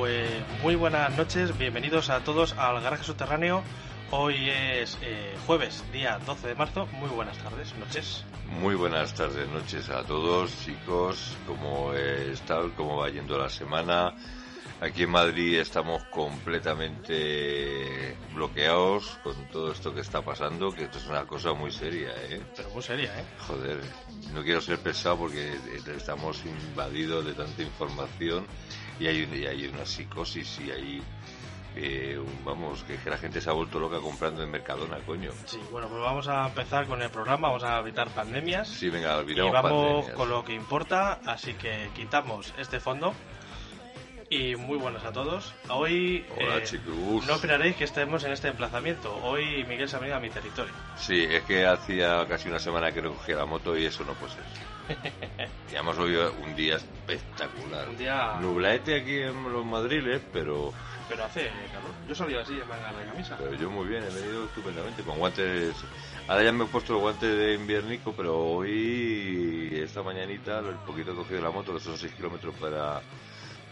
[0.00, 0.30] Pues
[0.62, 3.62] muy buenas noches, bienvenidos a todos al Garaje Subterráneo.
[4.12, 6.84] Hoy es eh, jueves, día 12 de marzo.
[6.86, 8.24] Muy buenas tardes, noches.
[8.60, 11.36] Muy buenas tardes, noches a todos, chicos.
[11.46, 12.60] ¿Cómo está?
[12.76, 14.16] ¿Cómo va yendo la semana?
[14.80, 21.06] Aquí en Madrid estamos completamente bloqueados con todo esto que está pasando, que esto es
[21.06, 22.42] una cosa muy seria, ¿eh?
[22.56, 23.24] Pero muy seria, ¿eh?
[23.46, 23.80] Joder,
[24.34, 25.54] no quiero ser pesado porque
[25.94, 28.44] estamos invadidos de tanta información
[28.98, 31.00] y hay, y hay una psicosis y hay
[31.76, 35.30] eh, vamos, que, la gente se ha vuelto loca comprando en Mercadona, coño.
[35.46, 38.68] Sí, bueno, pues vamos a empezar con el programa, vamos a evitar pandemias.
[38.68, 40.16] Sí, venga, y olvidamos vamos pandemias.
[40.16, 43.14] con lo que importa, así que quitamos este fondo.
[44.32, 45.52] Y muy buenas a todos.
[45.70, 47.26] Hoy Hola, eh, chicos.
[47.26, 49.12] no esperaréis que estemos en este emplazamiento.
[49.24, 50.72] Hoy Miguel se ha venido a mi territorio.
[50.96, 54.12] Sí, es que hacía casi una semana que no cogía la moto y eso no
[54.14, 55.50] puede ser.
[55.72, 57.88] y hemos hoy un día espectacular.
[57.88, 60.72] Un día- Nublaete aquí en los madriles, pero,
[61.10, 61.90] Pero hace calor.
[62.08, 63.36] Yo salí así en manga de camisa.
[63.36, 65.74] pero yo muy bien, he venido estupendamente con guantes.
[66.28, 71.10] Ahora ya me he puesto los guantes de inviernico, pero hoy, esta mañanita, el poquito
[71.10, 73.00] he cogido la moto, que son 6 kilómetros para,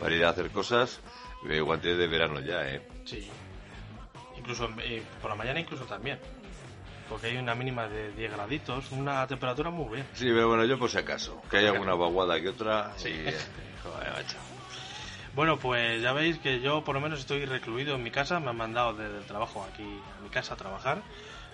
[0.01, 1.01] para ir a hacer cosas,
[1.49, 2.83] eh, guantes de verano ya, ¿eh?
[3.05, 3.31] Sí.
[4.37, 6.19] Incluso eh, por la mañana incluso también.
[7.09, 10.07] Porque hay una mínima de 10 graditos, una temperatura muy bien.
[10.13, 12.93] Sí, pero bueno, yo por si acaso, que hay alguna vaguada que otra.
[12.97, 13.15] Sí.
[13.85, 14.37] joder, macho.
[15.39, 18.51] Bueno, pues ya veis que yo por lo menos estoy recluido en mi casa, me
[18.51, 21.01] han mandado desde el trabajo aquí a mi casa a trabajar,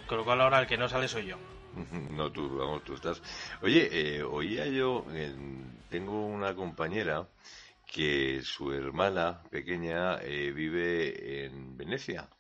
[0.07, 1.37] con lo cual ahora el que no sale soy yo.
[2.11, 3.21] No, tú, vamos, tú estás.
[3.61, 5.35] Oye, eh, oía yo, eh,
[5.91, 7.29] tengo una compañera
[7.85, 12.31] que su hermana pequeña eh, vive en Venecia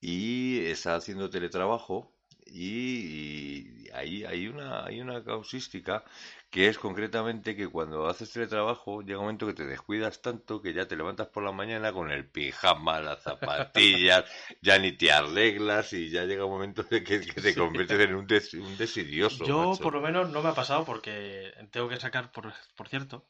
[0.00, 2.14] y está haciendo teletrabajo
[2.52, 6.04] y, y ahí hay una, hay una causística
[6.50, 10.74] que es concretamente que cuando haces teletrabajo llega un momento que te descuidas tanto que
[10.74, 14.24] ya te levantas por la mañana con el pijama, las zapatillas,
[14.62, 18.14] ya ni te arreglas y ya llega un momento de que, que te conviertes en
[18.14, 19.44] un, des- un desidioso.
[19.46, 19.82] Yo macho.
[19.84, 23.24] por lo menos no me ha pasado porque tengo que sacar, por, por cierto,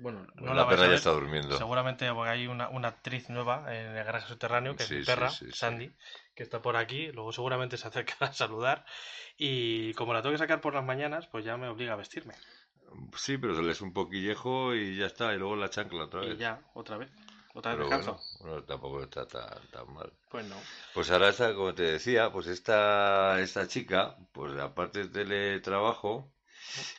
[0.00, 1.56] bueno, no la, la vais a perra ya está durmiendo.
[1.56, 5.06] Seguramente porque hay una, una actriz nueva en el garaje subterráneo, que Sí, es mi
[5.06, 5.52] perra, sí, sí.
[5.52, 5.92] Sandy,
[6.34, 7.12] que está por aquí.
[7.12, 8.84] Luego seguramente se acerca a saludar.
[9.36, 12.34] Y como la tengo que sacar por las mañanas, pues ya me obliga a vestirme.
[13.16, 16.20] Sí, pero se le es un poquillejo y ya está, y luego la chancla otra
[16.20, 16.34] vez.
[16.34, 17.10] Y ya, otra vez.
[17.54, 20.12] Otra vez bueno, bueno, tampoco está tan, tan mal.
[20.28, 20.56] Pues no.
[20.92, 26.30] Pues ahora esta, como te decía, pues esta, esta chica, pues aparte de teletrabajo,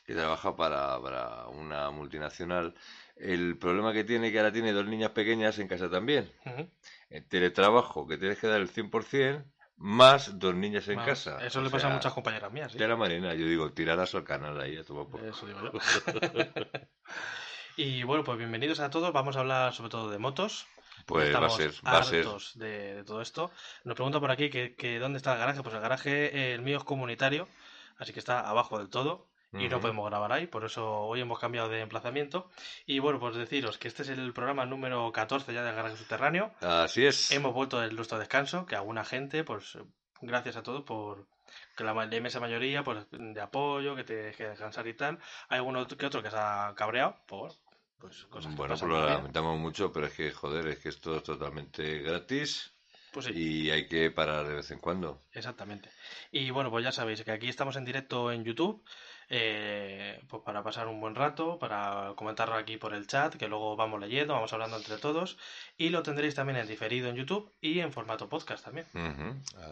[0.05, 2.73] que trabaja para, para una multinacional,
[3.15, 6.31] el problema que tiene que ahora tiene dos niñas pequeñas en casa también.
[6.45, 6.69] Ujú.
[7.09, 9.43] El teletrabajo, que tienes que dar el 100%,
[9.77, 11.37] más dos niñas en casa.
[11.45, 12.71] Eso O le pasa a muchas compañeras mías.
[12.71, 12.79] ¿sí?
[12.79, 15.71] Ya la marina, yo digo, tirarás al canal ahí a tomar por Eso digo yo.
[17.77, 19.13] y bueno, pues bienvenidos a todos.
[19.13, 20.65] Vamos a hablar sobre todo de motos.
[21.05, 22.25] Pues va a Estamos ser, va a ser.
[22.55, 23.51] de, de todo esto.
[23.83, 25.61] Nos pregunta por aquí que, que dónde está el garaje.
[25.61, 27.47] Pues el garaje, eh, el mío es comunitario,
[27.97, 29.29] así que está abajo del todo.
[29.53, 32.49] Y no podemos grabar ahí, por eso hoy hemos cambiado de emplazamiento.
[32.85, 36.51] Y bueno, pues deciros que este es el programa número 14 ya del garaje subterráneo.
[36.61, 37.31] Así es.
[37.31, 39.77] Hemos vuelto del nuestro descanso, que alguna gente, pues
[40.21, 41.27] gracias a todos por
[41.75, 45.19] que la, inmensa mayoría pues de apoyo, que te deje descansar y tal.
[45.49, 47.53] Hay alguno que otro que se ha cabreado por
[47.99, 50.89] pues cosas que Bueno, pasan pues lo lamentamos mucho, pero es que, joder, es que
[50.89, 52.71] esto es totalmente gratis
[53.11, 53.31] Pues sí.
[53.33, 55.23] y hay que parar de vez en cuando.
[55.31, 55.89] Exactamente.
[56.31, 58.83] Y bueno, pues ya sabéis que aquí estamos en directo en YouTube,
[59.29, 63.75] eh, pues para pasar un buen rato, para comentarlo aquí por el chat, que luego
[63.75, 65.37] vamos leyendo, vamos hablando entre todos,
[65.77, 68.85] y lo tendréis también en diferido en YouTube y en formato podcast también.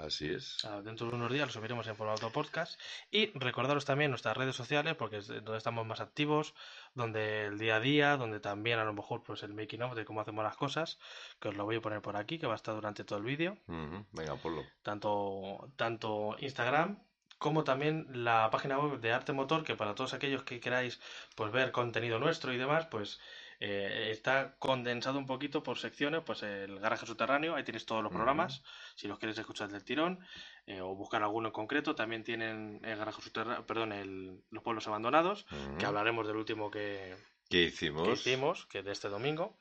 [0.04, 0.64] Así es.
[0.66, 2.80] Ah, Dentro de unos días lo subiremos en formato podcast.
[3.12, 6.54] Y recordaros también nuestras redes sociales, porque es donde estamos más activos,
[6.94, 10.06] donde el día a día, donde también a lo mejor pues el making of de
[10.06, 11.00] cómo hacemos las cosas,
[11.40, 13.26] que os lo voy a poner por aquí, que va a estar durante todo el
[13.26, 13.58] vídeo.
[13.68, 14.64] Venga, ponlo.
[14.84, 17.00] Tanto, tanto Instagram
[17.38, 21.00] como también la página web de Arte Motor, que para todos aquellos que queráis
[21.36, 23.20] pues ver contenido nuestro y demás, pues
[23.60, 28.12] eh, está condensado un poquito por secciones, pues el garaje subterráneo, ahí tenéis todos los
[28.12, 28.64] programas,
[28.96, 30.20] si los queréis escuchar del tirón,
[30.68, 34.88] eh, o buscar alguno en concreto, también tienen el garaje subterráneo, perdón, el- los pueblos
[34.88, 35.46] abandonados,
[35.80, 37.16] que hablaremos del último que,
[37.50, 38.10] ¿Qué que hicimos?
[38.10, 39.58] hicimos, que de este domingo.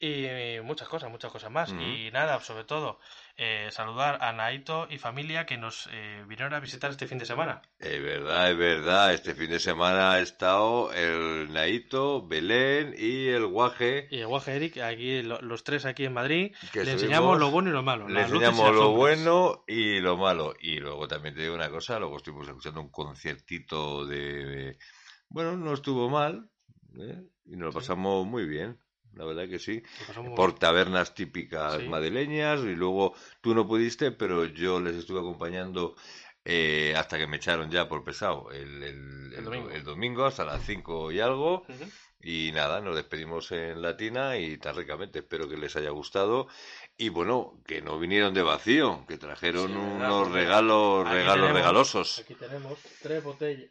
[0.00, 0.26] Y
[0.62, 1.70] muchas cosas, muchas cosas más.
[1.72, 2.98] Y nada, sobre todo,
[3.36, 7.24] eh, saludar a Naito y familia que nos eh, vinieron a visitar este fin de
[7.24, 7.62] semana.
[7.78, 9.14] Es verdad, es verdad.
[9.14, 14.08] Este fin de semana ha estado el Naito, Belén y el Guaje.
[14.10, 17.50] Y el guaje Eric, aquí lo- los tres aquí en Madrid, Que le enseñamos lo
[17.50, 18.08] bueno y lo malo.
[18.08, 20.54] Le enseñamos lo bueno y lo malo.
[20.60, 24.76] Y luego también te digo una cosa, luego estuvimos escuchando un conciertito de...
[25.28, 26.50] Bueno, no estuvo mal,
[26.98, 27.22] ¿eh?
[27.46, 27.78] Y nos lo Sí.
[27.78, 28.78] pasamos muy bien,
[29.16, 29.82] la verdad que sí.
[30.36, 31.88] Por tabernas típicas Sí.
[31.88, 35.94] madrileñas y luego tú no pudiste, pero yo les estuve acompañando
[36.46, 39.70] eh, hasta que me echaron ya por pesado el, el- El domingo.
[39.70, 41.64] el domingo hasta las 5 y algo.
[42.26, 45.18] Y nada, nos despedimos en Latina y tan ricamente.
[45.20, 46.46] Espero que les haya gustado.
[46.96, 52.18] Y bueno, que no vinieron de vacío, que trajeron Sí, unos regalos, regalos tenemos- regalosos.
[52.20, 53.70] Aquí tenemos tres botellas.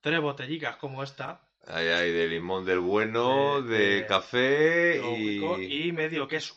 [0.00, 1.40] Tres botellicas como esta.
[1.66, 6.54] Hay, hay de limón del bueno, De- café y, y medio queso.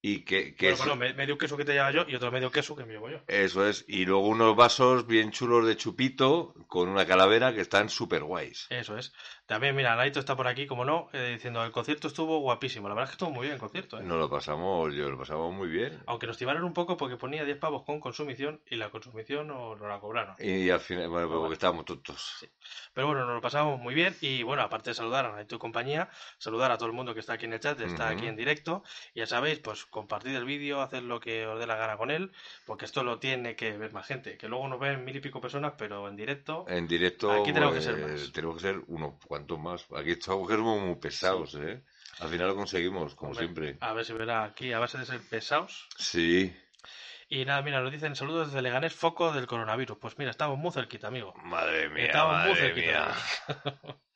[0.00, 2.76] y que, que Bueno, bueno, medio queso que te lleva yo y otro medio queso
[2.76, 3.20] que me llevo yo.
[3.26, 3.84] eso es.
[3.88, 8.66] Y luego unos vasos bien chulos de chupito con una calavera que están súper guays.
[8.70, 9.12] Eso es.
[9.48, 12.86] También, mira, Naito está por aquí, como no, eh, diciendo el concierto estuvo guapísimo.
[12.86, 13.98] La verdad es que estuvo muy bien el concierto.
[13.98, 14.02] ¿eh?
[14.02, 15.98] Nos lo pasamos, yo lo pasamos muy bien.
[16.04, 19.74] Aunque nos timaron un poco porque ponía 10 pavos con consumición y la consumición no,
[19.74, 20.34] no la cobraron.
[20.38, 21.40] Y al final, bueno, Bueno.
[21.40, 22.36] porque estábamos tontos.
[22.40, 22.46] Sí.
[22.92, 25.58] Pero bueno, nos lo pasamos muy bien y bueno, aparte de saludar a Naito y
[25.58, 28.36] compañía, saludar a todo el mundo que está aquí en el chat, está aquí en
[28.36, 28.82] directo.
[29.14, 32.10] Y ya sabéis, pues compartid el vídeo, haced lo que os dé la gana con
[32.10, 32.32] él,
[32.66, 34.36] porque esto lo tiene que ver más gente.
[34.36, 36.66] Que luego nos ven mil y pico personas, pero en directo.
[36.68, 38.32] En directo Aquí tenemos que pues, ser más.
[38.32, 39.86] tenemos que ser uno, cuanto más.
[39.96, 41.82] Aquí estamos que somos muy pesados, ¿eh?
[42.20, 43.76] Al final lo conseguimos, como hombre, siempre.
[43.80, 45.88] A ver si verá aquí, a base de ser pesados.
[45.96, 46.54] Sí,
[47.28, 49.98] Y nada, mira, nos dicen saludos desde Leganés, foco del coronavirus.
[49.98, 51.34] Pues mira, estamos muy cerquita, amigo.
[51.42, 53.14] madre mía, Estamos muy madre cerquita.
[53.46, 53.96] mía.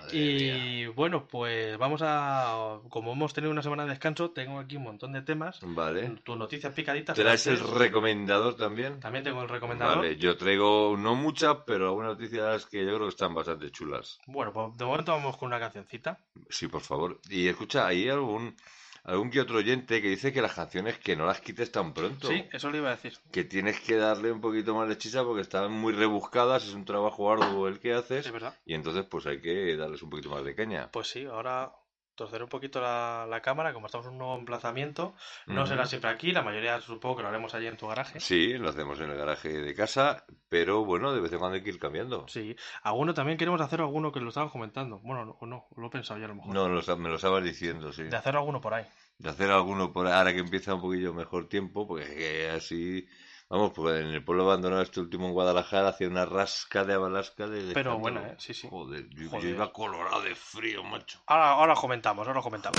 [0.00, 0.56] Madre mía.
[0.56, 2.78] Y bueno, pues vamos a.
[2.88, 5.58] Como hemos tenido una semana de descanso, tengo aquí un montón de temas.
[5.62, 6.08] Vale.
[6.24, 7.16] Tus noticias picaditas.
[7.16, 9.00] ¿Traes el recomendador también?
[9.00, 9.98] También tengo el recomendador.
[9.98, 14.18] Vale, yo traigo no muchas, pero algunas noticias que yo creo que están bastante chulas.
[14.26, 16.18] Bueno, pues de momento vamos con una cancioncita.
[16.48, 17.20] Sí, por favor.
[17.28, 18.56] Y escucha, hay algún
[19.04, 22.28] algún que otro oyente que dice que las canciones que no las quites tan pronto.
[22.28, 23.16] Sí, eso le iba a decir.
[23.30, 26.84] Que tienes que darle un poquito más de chicha porque están muy rebuscadas, es un
[26.84, 28.26] trabajo arduo el que haces.
[28.26, 28.54] Es verdad.
[28.64, 30.90] Y entonces pues hay que darles un poquito más de caña.
[30.92, 31.72] Pues sí, ahora
[32.20, 35.14] torceré un poquito la, la cámara, como estamos en un nuevo emplazamiento.
[35.46, 38.20] No será siempre aquí, la mayoría supongo que lo haremos allí en tu garaje.
[38.20, 41.62] Sí, lo hacemos en el garaje de casa, pero bueno, de vez en cuando hay
[41.62, 42.28] que ir cambiando.
[42.28, 44.98] Sí, alguno también queremos hacer alguno que lo estaban comentando.
[44.98, 46.52] Bueno, no, o no, lo he pensado ya a lo mejor.
[46.52, 48.02] No, lo me lo estabas diciendo, sí.
[48.02, 48.84] De hacer alguno por ahí.
[49.16, 53.08] De hacer alguno por ahora que empieza un poquillo mejor tiempo, porque que así...
[53.50, 57.48] Vamos, pues en el pueblo abandonado este último en Guadalajara hacía una rasca de abalasca
[57.48, 57.74] de...
[57.74, 58.34] Pero buena, ¿eh?
[58.38, 58.68] Sí, sí.
[58.70, 61.18] Joder, yo, iba colorado de frío, macho.
[61.26, 62.78] Ahora, ahora comentamos, ahora comentamos.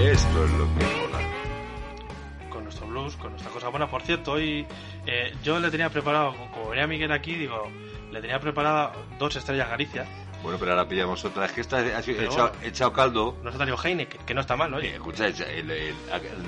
[0.00, 2.48] Esto es lo que mola.
[2.48, 3.90] Con nuestro blues, con nuestra cosa buena.
[3.90, 4.66] Por cierto, hoy
[5.04, 7.70] eh, yo le tenía preparado, como venía Miguel aquí, digo,
[8.10, 10.06] le tenía preparada dos estrellas Galicia.
[10.42, 11.44] Bueno, pero ahora pillamos otra.
[11.46, 12.22] Es que esta ha sido
[12.62, 13.36] echado, caldo.
[13.42, 14.96] Nos ha traído Heineken, que no está mal, Oye, oye.
[14.96, 15.94] escucha, el- el-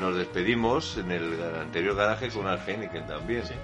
[0.00, 3.44] nos despedimos en el anterior garaje con una Heineken también.
[3.46, 3.54] Sí.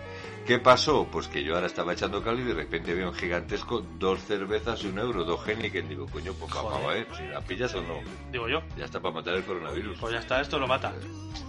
[0.47, 1.07] ¿Qué pasó?
[1.11, 4.83] Pues que yo ahora estaba echando caldo y de repente veo un gigantesco dos cervezas
[4.83, 5.89] y un euro, dos Heineken.
[5.89, 8.01] Digo, coño, pues a ver si la pillas o no.
[8.31, 8.63] Digo yo.
[8.77, 9.99] Ya está para matar el coronavirus.
[9.99, 10.93] Pues ya está, esto lo mata.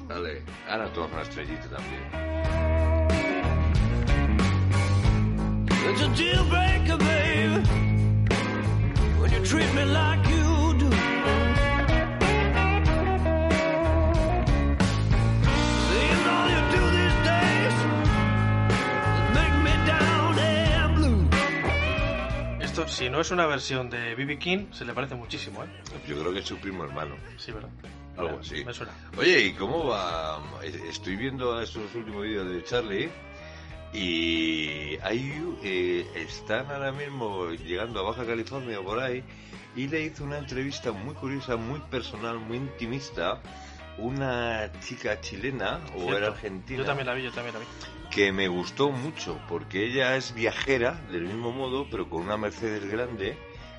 [0.08, 2.30] Dale, ahora toma una estrellita también.
[9.30, 10.90] When you treat me like you do.
[15.86, 17.76] Seeing all you do these days
[19.36, 21.30] make me down and blue.
[22.60, 25.68] Esto, si no es una versión de BB King, se le parece muchísimo, ¿eh?
[26.08, 27.16] Yo creo que es su primo hermano.
[27.38, 27.70] Sí, ¿verdad?
[28.18, 28.66] Algo así.
[28.66, 28.94] Me suena.
[29.16, 30.42] Oye, ¿y cómo va?
[30.64, 33.12] Estoy viendo estos últimos vídeos de Charlie
[33.94, 39.24] y hay, eh, están ahora mismo llegando a Baja California por ahí
[39.76, 43.42] y le hizo una entrevista muy curiosa, muy personal, muy intimista
[43.98, 46.18] una chica chilena o Cierto.
[46.18, 47.66] era argentina Yo también la vi, yo también la vi.
[48.12, 52.90] que me gustó mucho porque ella es viajera del mismo modo pero con una Mercedes
[52.90, 53.38] grande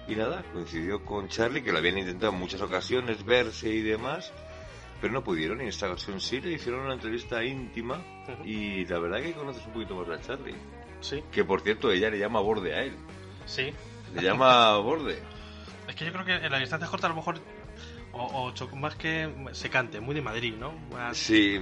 [0.09, 4.33] y nada, coincidió con Charlie que lo habían intentado en muchas ocasiones verse y demás
[5.01, 8.03] pero no pudieron y en esta ocasión sí le hicieron una entrevista íntima
[8.45, 10.55] y la verdad que conoces un poquito más a Charlie
[11.01, 12.95] Sí, que por cierto ella le llama borde a él
[13.47, 13.73] sí.
[14.15, 15.19] le llama borde
[15.89, 17.41] Es que yo creo que en la distancia corta a lo mejor.
[18.13, 20.73] O, o más que secante, muy de Madrid, ¿no?
[20.91, 21.61] Más, sí,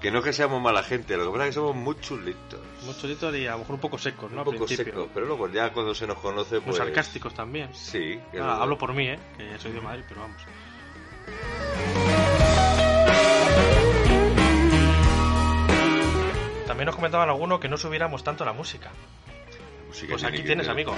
[0.00, 2.60] que no es que seamos mala gente lo que pasa es que somos muy chulitos
[2.84, 4.38] Muy cholitos y a lo mejor un poco secos, ¿no?
[4.42, 7.68] un poco secos pero luego ya cuando se nos conoce Muy pues sarcásticos también.
[7.72, 9.18] sí Ah, hablo por mí, ¿eh?
[9.38, 10.42] Que soy de Madrid, pero vamos.
[16.74, 18.90] También nos comentaban algunos que no subiéramos tanto la música.
[20.08, 20.72] Pues aquí tienes, ser.
[20.72, 20.92] amigo.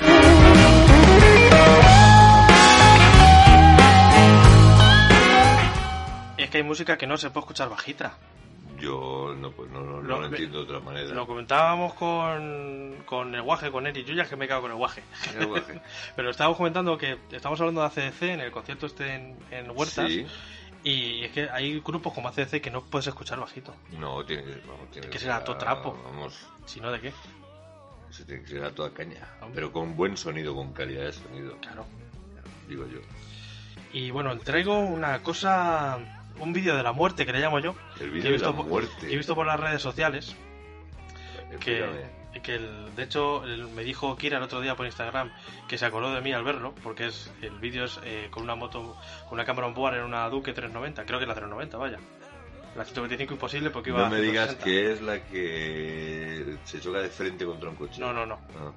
[6.38, 8.18] Es que hay música que no se puede escuchar bajita.
[8.78, 11.14] Yo no, pues no, no, no Lo- lo entiendo de otra manera.
[11.14, 14.06] Lo comentábamos con, con el guaje, con Eric.
[14.06, 15.02] Yo ya es que me cago con el guaje.
[15.38, 15.80] El guaje.
[16.16, 20.08] Pero estábamos comentando que estamos hablando de ACDC en el concierto este en, en Huertas.
[20.10, 20.26] Sí,
[20.84, 23.74] Y es que hay grupos como ACDC que no puedes escuchar bajito.
[23.98, 25.98] no, tiene que, vamos, tiene Que ser a- todo trapo.
[26.04, 27.12] Vamos, Si no, ¿de qué?
[28.10, 29.20] se tiene que ser a toda caña.
[29.40, 29.54] Hombre.
[29.56, 31.84] Pero con buen sonido, con calidad de sonido, Claro.
[32.68, 33.00] digo yo.
[33.92, 35.98] Y bueno, traigo una cosa,
[36.38, 37.74] un vídeo de la muerte que le llamo yo.
[38.00, 38.90] El vídeo de la muerte.
[39.06, 40.34] que he visto por las redes sociales.
[41.60, 41.84] Que.
[42.40, 45.30] Que el- de hecho el- me dijo Kira el otro día por Instagram
[45.68, 48.54] que se acordó de mí al verlo, porque es el vídeo es eh, con una
[48.54, 51.76] moto, con una cámara on board en una Duke 390, creo que es la 390,
[51.78, 51.98] vaya.
[52.76, 54.64] La 125 imposible porque iba No a me digas 160.
[54.64, 57.98] que es la que se choca de frente contra un coche.
[58.00, 58.38] No, no, no.
[58.58, 58.72] Ah.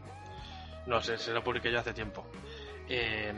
[0.85, 2.25] No sé, se lo publiqué yo hace tiempo.
[2.87, 3.33] Eh,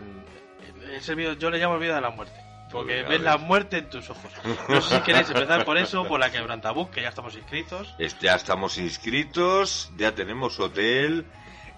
[0.94, 2.40] ese vídeo, yo le llamo el vídeo de la muerte.
[2.72, 4.32] Porque Pues, ves la muerte en tus ojos.
[4.70, 7.94] No sé si queréis empezar por eso, por la quebrantabús, que ya estamos inscritos.
[7.98, 11.26] Este, ya estamos inscritos, ya tenemos hotel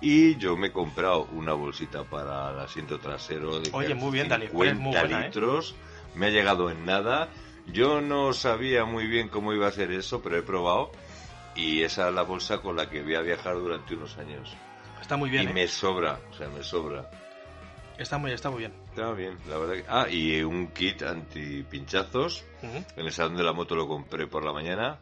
[0.02, 4.28] y yo me he comprado una bolsita para el asiento trasero de Oye, muy bien,
[4.28, 5.26] Dani, 50 es muy buena, ¿eh?
[5.26, 5.76] litros.
[6.16, 7.30] Me ha llegado en nada.
[7.68, 10.92] Yo no sabía muy bien cómo iba a ser eso, pero he probado
[11.56, 14.54] y esa es la bolsa con la que voy a viajar durante unos años.
[15.02, 15.54] Está muy bien, y ¿eh?
[15.54, 17.10] me sobra, o sea, me sobra.
[18.04, 18.74] Está muy, está muy bien.
[18.90, 19.86] Está bien, la verdad que...
[19.88, 22.44] Ah, y un kit antipinchazos.
[22.62, 22.84] Ujú.
[22.98, 25.00] En el salón de la moto lo compré por la mañana.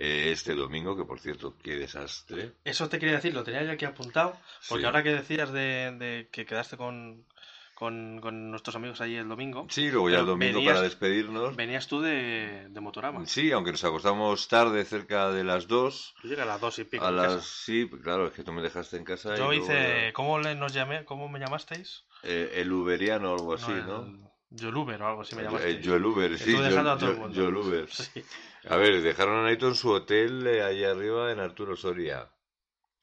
[0.00, 2.52] eh, este domingo, que por cierto, qué desastre.
[2.64, 4.38] Eso te quería decir, lo tenía yo aquí apuntado,
[4.68, 4.86] porque Sí.
[4.86, 7.24] ahora que decías de, de que quedaste con,
[7.74, 11.56] con, con nuestros amigos allí el domingo, Sí, luego ya el domingo venías- para despedirnos.
[11.56, 13.26] venías tú de, de Motorama.
[13.26, 16.14] Sí, aunque nos acostamos tarde, cerca de las 2.
[16.22, 17.04] Yo llegué a las dos y pico.
[17.04, 17.34] A en las...
[17.34, 17.48] casa.
[17.48, 19.34] Sí, claro, es que tú me dejaste en casa.
[19.34, 21.04] y Yo luego hice, ¿cómo le, nos llamé?
[21.04, 22.04] ¿Cómo me llamasteis?
[22.22, 24.28] Ya- eh, el Uberiano o algo así, ¿no?
[24.50, 25.84] Yo el Uber o algo así me Eh, llamasteis.
[25.84, 26.52] yo el Uber, sí.
[26.56, 27.86] Dejando a todo el mundo.
[27.88, 28.24] Sí.
[28.68, 32.28] A ver, dejaron a Naito en su hotel eh, ahí arriba en Arturo Soria.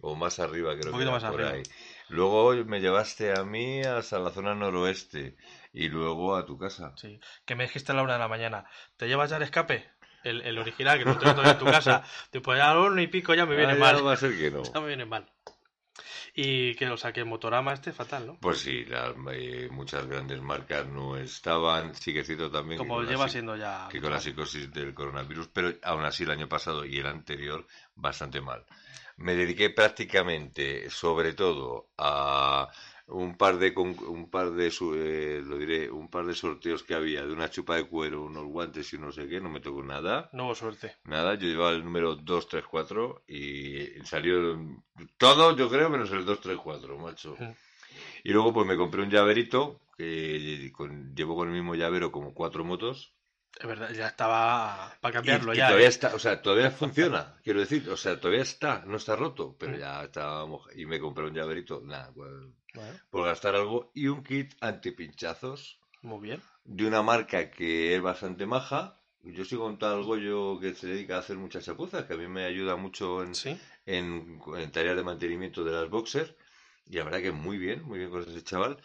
[0.01, 1.51] O más arriba, creo Un que poquito era, más por arriba.
[1.51, 1.63] ahí.
[2.09, 5.37] Luego me llevaste a mí hasta la zona noroeste
[5.73, 6.93] y luego a tu casa.
[6.97, 8.65] Sí, que me dijiste a la una de la mañana,
[8.97, 9.89] ¿te llevas ya el escape?
[10.23, 12.03] El, el original, que no tengo todavía en tu casa.
[12.31, 14.05] Después ya a la una y pico ya me viene Ah, ya mal.
[14.05, 14.61] va a ser que no.
[14.73, 15.25] Ya me viene mal.
[16.33, 18.37] Y que, o sea, que Motorama este fatal, ¿no?
[18.41, 21.95] Pues sí, las, eh, muchas grandes marcas no estaban.
[21.95, 23.87] Sí que cierto también Como lleva siendo ya...
[23.89, 27.65] que con la psicosis del coronavirus, pero aún así el año pasado y el anterior
[27.95, 28.65] bastante mal.
[29.17, 32.69] Me dediqué prácticamente, sobre todo, a
[33.07, 37.25] un par de un par de eh, lo diré, un par de sorteos que había
[37.25, 40.29] de una chupa de cuero, unos guantes y no sé qué, no me tocó nada.
[40.33, 40.95] No hubo suerte.
[41.03, 44.57] Nada, yo llevaba el número 234 y salió
[45.17, 47.35] todo, yo creo, menos el 234, macho.
[47.39, 47.51] Mm.
[48.23, 52.33] Y luego pues me compré un llaverito, que con- llevo con el mismo llavero como
[52.33, 53.13] cuatro motos.
[53.57, 55.67] Es verdad, ya estaba para cambiarlo y, y ya.
[55.67, 55.89] todavía ¿eh?
[55.89, 59.77] está, o sea, todavía funciona, quiero decir, o sea, todavía está, no está roto, pero
[59.77, 59.79] Mm.
[59.79, 62.29] ya está moja- Y me compré un llaverito, nada, pues,
[62.75, 66.41] Bueno, por gastar algo, y un kit antipinchazos muy bien.
[66.65, 68.99] de una marca que es bastante maja.
[69.23, 72.27] Yo sigo con tal Goyo que se dedica a hacer muchas chapuzas, que a mí
[72.27, 73.57] me ayuda mucho en, Sí.
[73.85, 76.33] en, en tareas de mantenimiento de las boxers.
[76.87, 78.77] Y la verdad que muy bien, muy bien con ese chaval.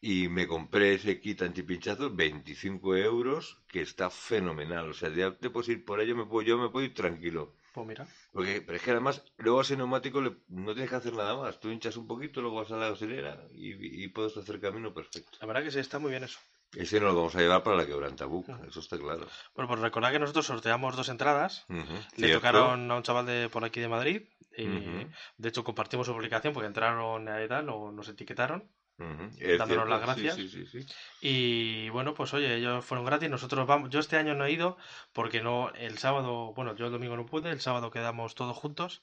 [0.00, 4.88] Y me compré ese kit antipinchazos, 25 euros, que está fenomenal.
[4.90, 7.54] O sea, ya te puedes ir por ello, me puedo, yo me puedo ir tranquilo.
[7.72, 8.06] Pues mira.
[8.32, 11.36] Porque, pero es que además, luego a ese neumático le- no tienes que hacer nada
[11.36, 11.60] más.
[11.60, 15.38] Tú hinchas un poquito, luego vas a la gasolinera y, y puedes hacer camino perfecto.
[15.40, 16.38] La verdad que sí, está muy bien eso.
[16.72, 18.64] Ese nos lo vamos a llevar para la quebrantabuc, Ujú.
[18.64, 19.26] eso está claro.
[19.56, 21.64] Bueno, pues recordad que nosotros sorteamos dos entradas.
[21.68, 21.84] Le
[22.14, 22.36] cierto.
[22.38, 24.22] tocaron a un chaval de por aquí de Madrid.
[24.56, 25.10] y Ujú.
[25.38, 28.70] De hecho, compartimos su publicación porque entraron tal, o nos etiquetaron.
[29.38, 30.34] Es dándonos las gracias.
[30.36, 30.86] Sí, sí, sí.
[31.20, 34.76] Y bueno, pues oye, ellos fueron gratis, nosotros vamos, yo este año no he ido
[35.12, 39.02] porque no, el sábado, bueno, yo el domingo no pude, el sábado quedamos todos juntos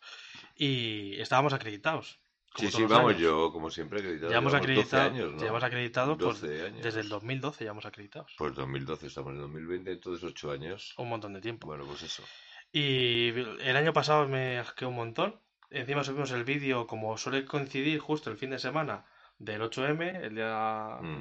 [0.55, 2.19] y estábamos acreditados.
[2.53, 3.21] como Sí, sí, vamos, años.
[3.21, 4.29] yo como siempre acreditado.
[4.29, 5.39] Llevamos llevamos 12 acreditados, años, ¿no?
[5.39, 6.83] llevamos acreditados pues, 12 años.
[6.83, 8.35] desde el 2012, llevamos acreditados.
[8.37, 10.93] Pues 2012, estamos en el 2020, entonces 8 años.
[10.97, 11.67] Un montón de tiempo.
[11.67, 12.23] Bueno, pues eso.
[12.71, 15.39] Y el año pasado me asqueó un montón.
[15.69, 19.05] Encima subimos el vídeo, como suele coincidir justo el fin de semana
[19.39, 20.45] del 8M, el Día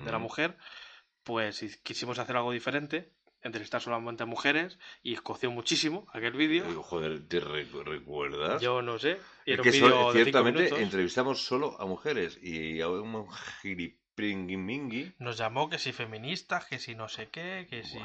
[0.05, 0.23] de la Mm.
[0.23, 0.57] Mujer,
[1.23, 6.65] pues quisimos hacer algo diferente, entrevistar solamente a mujeres y escoció muchísimo aquel vídeo.
[6.83, 8.61] Joder, ¿te re- recuerdas?
[8.63, 9.13] Yo no sé.
[9.13, 13.27] es era un que so- de ciertamente entrevistamos solo a mujeres y a un
[14.17, 15.15] giripringimingui.
[15.19, 17.99] Nos llamó que si feministas, que si no sé qué, que si,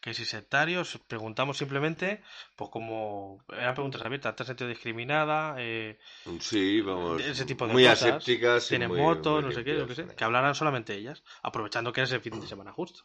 [0.00, 0.98] que si sectarios.
[1.06, 2.22] Preguntamos simplemente,
[2.56, 5.56] pues como eran preguntas abiertas, ¿te has sentido discriminada?
[5.58, 5.98] Eh,
[6.40, 7.20] Sí, vamos.
[7.22, 8.02] ese tipo de muy cosas.
[8.02, 8.66] asépticas.
[8.66, 10.06] y Tienen muy- motos, muy no sé qué, yo qué sé.
[10.16, 13.04] Que hablaran solamente ellas, aprovechando que es el fin de semana justo.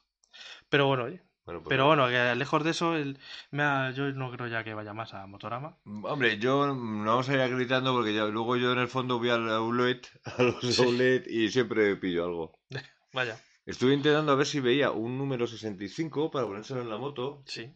[0.70, 1.22] Pero bueno, oye.
[1.46, 3.20] Bueno, pues Pero bueno, que lejos de eso, el,
[3.52, 5.78] yo no creo ya que vaya más a Motorama.
[5.86, 9.30] Hombre, yo no vamos a ir acreditando porque ya, luego yo en el fondo voy
[9.30, 10.82] al outlet, a los Sí.
[10.84, 12.60] outlet y siempre pillo algo.
[13.14, 17.44] Vaya, Estuve intentando a ver si veía un número 65 para ponérselo en la moto.
[17.46, 17.72] sí.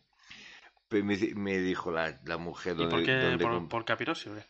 [0.89, 3.15] me, me dijo la, la mujer ¿Y por qué?
[3.17, 4.39] donde ¿Por, comp- por Capirosi o qué?
[4.39, 4.45] Eh,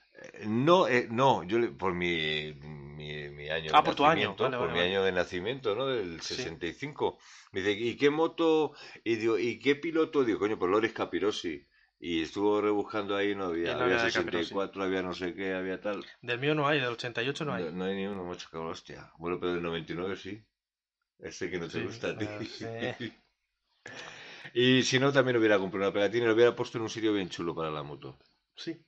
[0.45, 4.43] No, eh, no, yo por mi, mi, mi año Ah, de por tu año, nacimiento,
[4.43, 4.89] vale, por vale, mi vale.
[4.89, 5.87] año de nacimiento, ¿no?
[5.87, 6.43] Del Sí.
[6.43, 7.19] 65.
[7.51, 8.73] Me dice, ¿y qué moto?
[9.03, 10.23] Y digo, ¿y qué piloto?
[10.23, 11.65] Digo, coño, pues Loris Capirosi.
[11.99, 14.53] Y estuvo rebuscando ahí, no había, Y no había había de Capirosi.
[14.53, 16.05] 64, había no sé qué, había tal.
[16.21, 17.63] Del mío no hay, del 88 no hay.
[17.63, 19.11] No, no hay ni uno, macho, cabrón, hostia.
[19.17, 20.41] Bueno, pero del 99 sí.
[21.19, 22.25] Ese que no te Sí, gusta a ti.
[22.57, 22.65] sí.
[24.53, 27.13] y si no, también hubiera comprado una pegatina y lo hubiera puesto en un sitio
[27.13, 28.17] bien chulo para la moto.
[28.55, 28.85] Sí.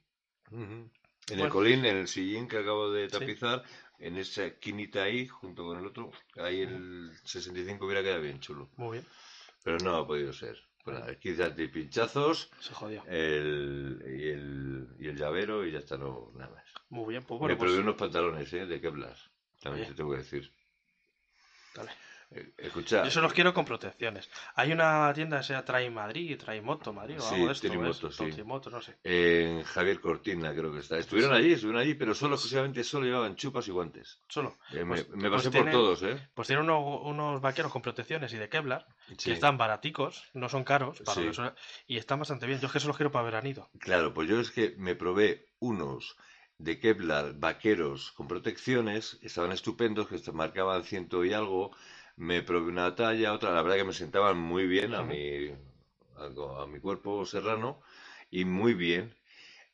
[0.52, 0.90] Ujú.
[1.30, 1.46] En Bueno.
[1.46, 3.18] el colín, en el sillín que acabo de Sí.
[3.20, 3.64] tapizar,
[4.00, 8.70] en esa esquinita ahí, junto con el otro, ahí el 65 hubiera quedado bien chulo.
[8.78, 9.06] Muy bien.
[9.64, 10.58] Pero no ha podido ser.
[10.84, 13.04] Pues nada, quizás de pinchazos Se jodió.
[13.08, 16.64] el, y, el, y el llavero y ya está, no, nada más.
[16.90, 17.70] Muy bien, pues Me bueno, pues.
[17.70, 18.66] probé unos pantalones, ¿eh?
[18.66, 19.16] De Kevlar.
[19.62, 20.52] También te tengo que decir.
[21.76, 21.92] dale.
[22.34, 23.04] Eh, Escucha.
[23.04, 24.30] Yo se los quiero con protecciones.
[24.56, 27.68] Hay una tienda que sea Trae Madrid, Trae Moto Madrid o Sí, algo de esto.
[27.68, 28.16] Trimoto, ¿ves?
[28.16, 28.32] sí.
[28.32, 28.98] Trimoto, no sé.
[29.04, 30.98] En Javier Cortina, creo que está.
[30.98, 34.22] Estuvieron allí, estuvieron allí, pero solo, exclusivamente solo llevaban chupas y guantes.
[34.30, 34.58] Solo.
[34.72, 36.30] Eh, Pues- me, me pues pasé tiene- por todos, ¿eh?
[36.34, 39.16] Pues tienen unos, unos vaqueros con protecciones y de Kevlar Sí.
[39.26, 41.22] que están baraticos, no son caros para
[41.86, 42.62] y están bastante bien.
[42.62, 43.70] Yo es que se los quiero para veranito.
[43.80, 46.16] Claro, pues yo es que me probé unos
[46.58, 51.76] de Kevlar vaqueros con protecciones, estaban estupendos, que se marcaban ciento y algo.
[52.28, 55.50] Me probé una talla, otra, la verdad que me sentaban muy bien a mi,
[56.18, 57.82] a, a mi cuerpo serrano
[58.30, 59.16] y muy bien.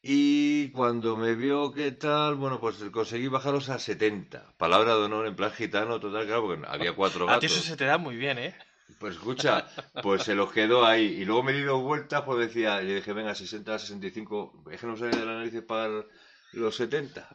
[0.01, 4.53] Y cuando me vio qué tal, bueno, pues conseguí bajarlos a 70.
[4.57, 7.67] Palabra de honor en plan gitano, total, claro, porque había cuatro A ti eso gatos.
[7.71, 8.55] se te da muy bien, ¿eh?
[8.99, 9.67] Pues escucha,
[10.01, 11.05] pues se los quedó ahí.
[11.21, 14.87] Y luego me di dos vueltas, pues decía, le dije, venga, 60, 65, es que
[14.87, 16.05] no salía de la nariz para
[16.53, 17.27] los 70.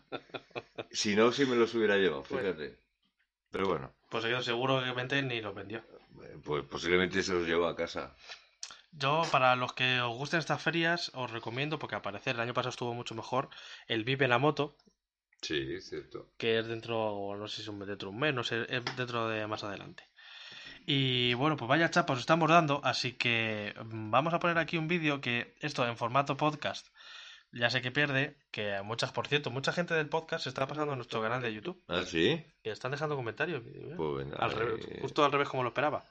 [0.90, 2.78] Si no, si me los hubiera llevado, fíjate.
[3.50, 5.78] Pero bueno, Pues yo seguramente ni los vendió.
[6.22, 8.14] eh, pues posiblemente se los llevó a casa.
[8.92, 12.52] Yo, para los que os gusten estas ferias, os recomiendo, porque al parecer el año
[12.52, 13.48] pasado estuvo mucho mejor,
[13.88, 14.76] el Vive en la Moto,
[15.40, 16.28] Sí, es cierto.
[16.36, 19.28] que es dentro, no sé si es dentro de un mes, no sé, es dentro
[19.28, 20.04] de más adelante.
[20.84, 24.76] Y bueno, pues vaya chapa, os estamos dando, así que mm, vamos a poner aquí
[24.76, 26.88] un vídeo que esto en formato podcast
[27.52, 30.92] ya sé que pierde, que muchas, por cierto, mucha gente del podcast se está pasando
[30.92, 32.44] a nuestro canal de YouTube, ¿Ah, sí?
[32.62, 33.62] que están dejando comentarios.
[33.66, 33.94] ¿eh?
[33.96, 34.36] Pues venga.
[34.38, 36.04] Al revés, eh, justo al revés como lo esperaba.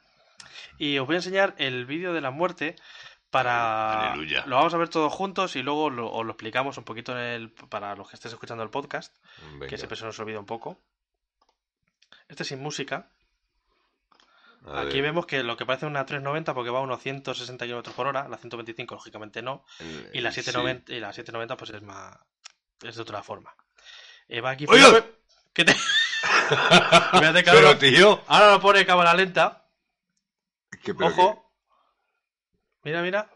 [0.77, 2.75] Y os voy a enseñar el vídeo de la muerte
[3.29, 4.11] para...
[4.11, 4.45] Aleluya.
[4.45, 7.19] Lo vamos a ver todos juntos y luego lo, os lo explicamos un poquito en
[7.19, 9.15] el, para los que estéis escuchando el podcast,
[9.53, 9.67] venga.
[9.67, 10.79] que siempre se nos olvida un poco.
[12.27, 13.09] Este sin música.
[14.67, 18.07] Aquí vemos que lo que parece una 390 porque va a unos 160 km por
[18.07, 20.41] hora, la 125 lógicamente no, el- y la sí.
[20.43, 22.15] 790, y la 790 pues es más...
[22.83, 23.55] es de otra forma.
[24.27, 24.65] Eh, va aquí...
[24.69, 25.03] ¡Oiga!
[25.53, 25.75] ¿Qué te...
[27.45, 29.67] Pero tío, Ahora lo pone cámara lenta.
[30.83, 31.53] pero Ojo.
[32.83, 33.29] Mira, mira.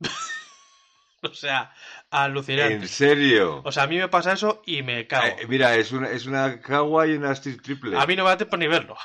[1.22, 1.72] o sea,
[2.10, 2.74] alucinante.
[2.74, 3.62] en serio.
[3.64, 5.26] O sea, a mí me pasa eso y me cago.
[5.26, 7.98] Eh, mira, es una, es una Kawa y una Triple.
[7.98, 8.96] A mí no me da tiempo ni verlo.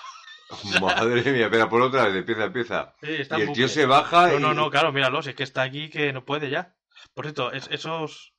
[0.82, 2.94] Madre mía, espera, por otra vez, de pieza a pieza.
[3.02, 4.42] Sí, está Y el tío se baja No, y...
[4.42, 6.76] no, no, claro, míralo, si es que está aquí que no puede ya.
[7.14, 8.34] Por cierto, es- esos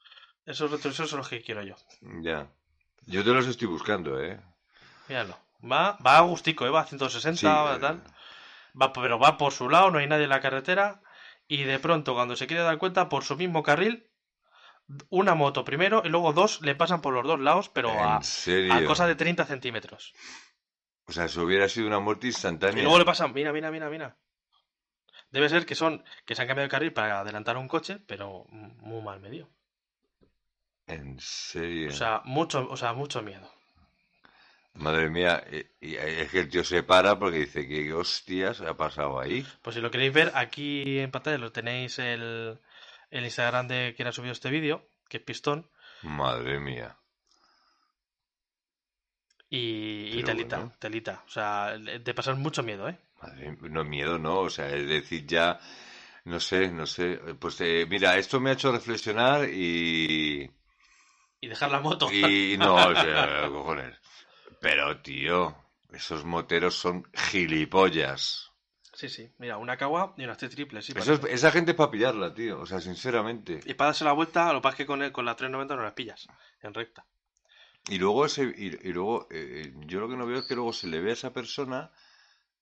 [0.45, 1.77] esos retrocesos son los que quiero yo.
[2.23, 2.49] Ya.
[3.07, 4.41] Yo te los estoy buscando, ¿eh?
[5.09, 5.39] Míralo.
[5.65, 6.71] Va, va a gustico, ¿eh?
[6.71, 8.03] va a 160, Sí, va eh, tal.
[8.81, 11.01] Va, pero va por su lado, no hay nadie en la carretera.
[11.47, 14.09] Y de pronto, cuando se quiere dar cuenta, por su mismo carril,
[15.11, 18.85] una moto primero y luego dos le pasan por los dos lados, pero a, a
[18.85, 20.13] cosa de 30 centímetros.
[21.07, 22.83] O sea, eso hubiera sido una muerte Y instantánea.
[22.83, 24.17] luego le pasan, mira, mira, mira, mira.
[25.31, 28.45] Debe ser que son, que se han cambiado de carril para adelantar un coche, pero
[28.51, 29.51] muy mal medio.
[30.87, 31.89] En serio.
[31.89, 33.51] O sea, mucho, o sea, mucho miedo.
[34.75, 35.45] Madre mía,
[35.81, 39.47] y, y es que el tío se para porque dice que hostias ha pasado ahí.
[39.63, 42.59] Pues si lo queréis ver, aquí en pantalla lo tenéis el,
[43.11, 45.71] el Instagram de quien ha subido este vídeo, que es Pistón,
[46.03, 46.97] Madre mía.
[49.57, 50.73] Y, telita, bueno.
[50.79, 51.23] telita.
[51.27, 52.97] O sea, de pasar mucho miedo, ¿eh?
[53.21, 54.41] Madre, no miedo, no.
[54.41, 55.59] O sea, es decir, ya,
[56.25, 57.17] no sé, no sé.
[57.39, 60.51] Pues eh, mira, esto me ha hecho reflexionar y,
[61.41, 62.11] Y dejar la moto.
[62.13, 63.97] y no, o sea, cojones.
[64.61, 65.55] Pero tío,
[65.93, 68.51] esos moteros son gilipollas.
[68.95, 69.31] Sí, sí.
[69.39, 70.93] Mira, una cagua y una T triple, sí.
[70.97, 71.35] Eso es- parece.
[71.37, 72.61] esa gente es para pillarla, tío.
[72.61, 73.61] O sea, sinceramente.
[73.65, 75.77] Y para darse la vuelta, lo que pasa es que con, el, con la 390
[75.77, 76.27] no las pillas
[76.63, 77.05] en recta.
[77.89, 80.73] Y luego ese, y, y luego, eh, yo lo que no veo es que luego
[80.73, 81.91] se le ve a esa persona,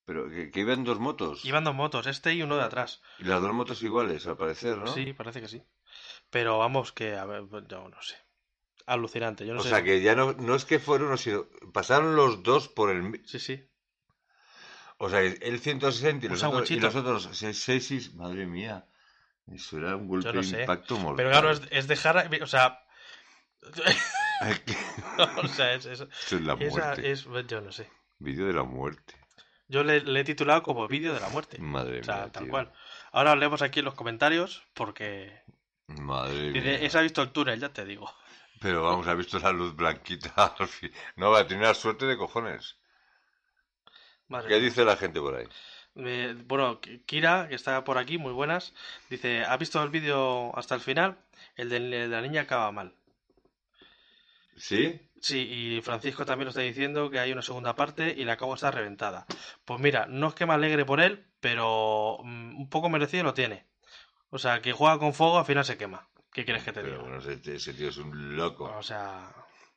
[0.05, 1.45] pero que, que iba en dos motos.
[1.45, 3.03] Iban dos motos, este y uno de atrás.
[3.19, 4.87] Y las dos motos iguales, al parecer, ¿no?
[4.87, 5.63] Sí, parece que sí.
[6.31, 8.17] Pero vamos, que, a ver, pues, yo no sé.
[8.87, 9.69] Alucinante, yo no o sé.
[9.69, 13.23] sea, que ya no, no es que fueron uno, sino pasaron los dos por el...
[13.27, 13.71] Sí, sí.
[15.03, 18.87] O sea, el 160 y los, otros, y los otros 6 madre mía.
[19.51, 21.17] Eso era un golpe no de impacto mortal.
[21.17, 22.29] Pero claro, es, es dejar.
[22.43, 22.85] O sea.
[25.45, 27.11] O sea, es, es, es la esa muerte.
[27.11, 27.25] es.
[27.47, 27.89] Yo no sé.
[28.19, 29.15] Vídeo de la muerte.
[29.69, 31.59] Yo le, le he titulado como vídeo de la muerte.
[31.59, 32.51] Madre O sea, mía, tal tío.
[32.51, 32.73] cual.
[33.13, 35.43] Ahora os leemos aquí en los comentarios porque.
[35.89, 36.81] Madre Dice, mía.
[36.81, 38.13] ese ha visto el túnel, ya te digo.
[38.61, 40.93] Pero vamos, ha visto la luz blanquita al fin.
[41.17, 42.77] No, va a tener suerte de cojones.
[44.29, 44.65] Madre ¿Qué mía.
[44.65, 45.47] dice la gente por ahí?
[45.97, 48.73] Eh, bueno, Ki- Kira, que está por aquí, muy buenas,
[49.09, 51.19] dice, ¿has visto el vídeo hasta el final?
[51.57, 52.95] El de, el de la niña acaba mal.
[54.57, 55.01] ¿Sí?
[55.21, 55.39] Sí,
[55.77, 58.71] y Francisco también lo está diciendo que hay una segunda parte y la acabo está
[58.71, 59.27] reventada.
[59.65, 63.35] Pues mira, no es que me alegre por él, pero mm, un poco merecido lo
[63.35, 63.67] tiene.
[64.31, 66.09] O sea, que juega con fuego, al final se quema.
[66.33, 67.03] ¿Qué quieres que te Pero diga?
[67.03, 68.65] bueno, ese, ese tío es un loco.
[68.65, 69.33] O sea,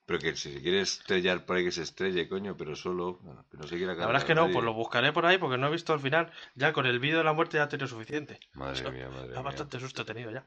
[0.05, 3.19] Pero que si se quiere estrellar por ahí que se estrelle, coño, pero solo.
[3.21, 5.37] bueno, que no se quiera la verdad es que no, pues lo buscaré por ahí
[5.37, 6.31] porque no he visto el final.
[6.55, 8.39] Ya con el vídeo de la muerte ya he tenido suficiente.
[8.53, 9.43] Madre mía, madre Da mía.
[9.43, 10.45] bastante susto he tenido ya.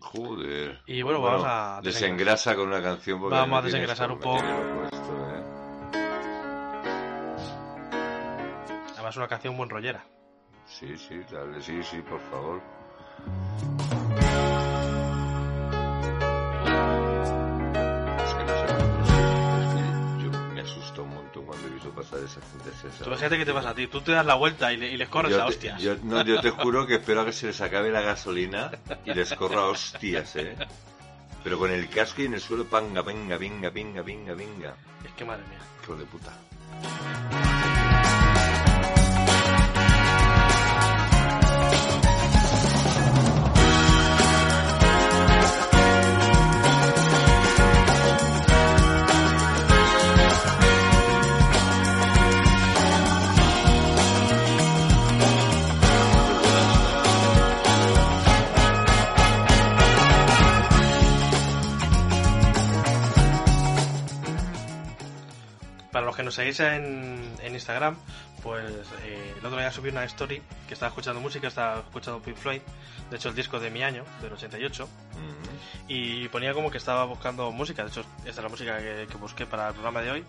[0.00, 0.80] Joder.
[0.86, 3.20] Y bueno, vamos a Desengrasa con una canción.
[3.20, 4.38] porque Vamos a desengrasar un poco.
[4.38, 5.42] puesto, ¿eh?
[8.94, 10.04] Además, una canción muy rollera.
[10.66, 12.60] Sí, sí, dale, sí, sí, por favor.
[22.18, 22.40] Esa
[22.88, 23.86] esa- Tú fíjate que te pasa a ti.
[23.86, 25.80] Tú te das la vuelta y, le- y les corres Yo a te- hostias.
[25.82, 28.70] Yo, no, yo te juro que espero a que se les acabe la gasolina
[29.04, 30.56] y les corra a hostias, ¿eh?
[31.42, 34.74] Pero con el casco y en el suelo, panga, venga, venga, venga, venga, venga.
[35.04, 35.58] Es que madre mía.
[35.82, 37.39] Hijo de puta.
[66.20, 67.96] Que nos seguís en, en Instagram,
[68.42, 68.70] pues
[69.04, 72.60] eh, el otro día subí una story que estaba escuchando música, estaba escuchando Pink Floyd,
[73.08, 75.88] de hecho el disco de mi año, del 88, Mm.
[75.88, 79.16] y ponía como que estaba buscando música, de hecho esta es la música que, que
[79.16, 80.24] busqué para el programa de hoy,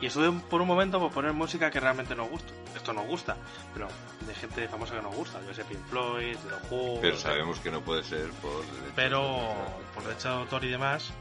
[0.00, 3.36] y estuve por un momento por poner música que realmente nos gusta, esto nos gusta,
[3.72, 3.86] pero
[4.26, 7.60] de gente famosa que nos gusta, yo sé Pink Floyd, de los Who, Pero sabemos
[7.60, 8.64] que no puede ser por...
[8.96, 9.54] pero
[9.94, 11.12] por derecho de autor y demás.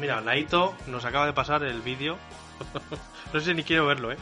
[0.00, 2.16] Mira, Naito nos acaba de pasar el vídeo.
[3.32, 4.16] no sé ni quiero verlo, ¿eh?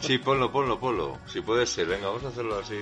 [0.00, 1.18] Sí, ponlo, ponlo, ponlo.
[1.26, 2.76] Si puede ser, venga, vamos a hacerlo así.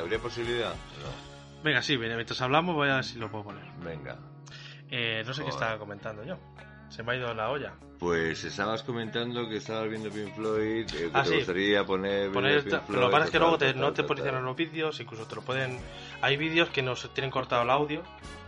[0.00, 0.70] ¿Habría posibilidad?
[0.72, 1.62] No.
[1.62, 3.64] Venga, sí, mientras hablamos voy a ver si lo puedo poner.
[3.84, 4.16] Venga.
[4.90, 6.36] Eh, no sé qué estaba comentando yo.
[6.88, 7.74] Se me ha ido la olla.
[7.98, 11.36] Pues estabas comentando que estabas viendo Pink Floyd, eh, que Ah, te sí.
[11.38, 12.30] gustaría poner...
[12.30, 15.00] Poner, Pink pero lo que pasa es que luego te- no te posicionan los vídeos,
[15.00, 15.78] incluso te lo pueden...
[16.22, 18.02] Hay vídeos que nos tienen cortado el audio,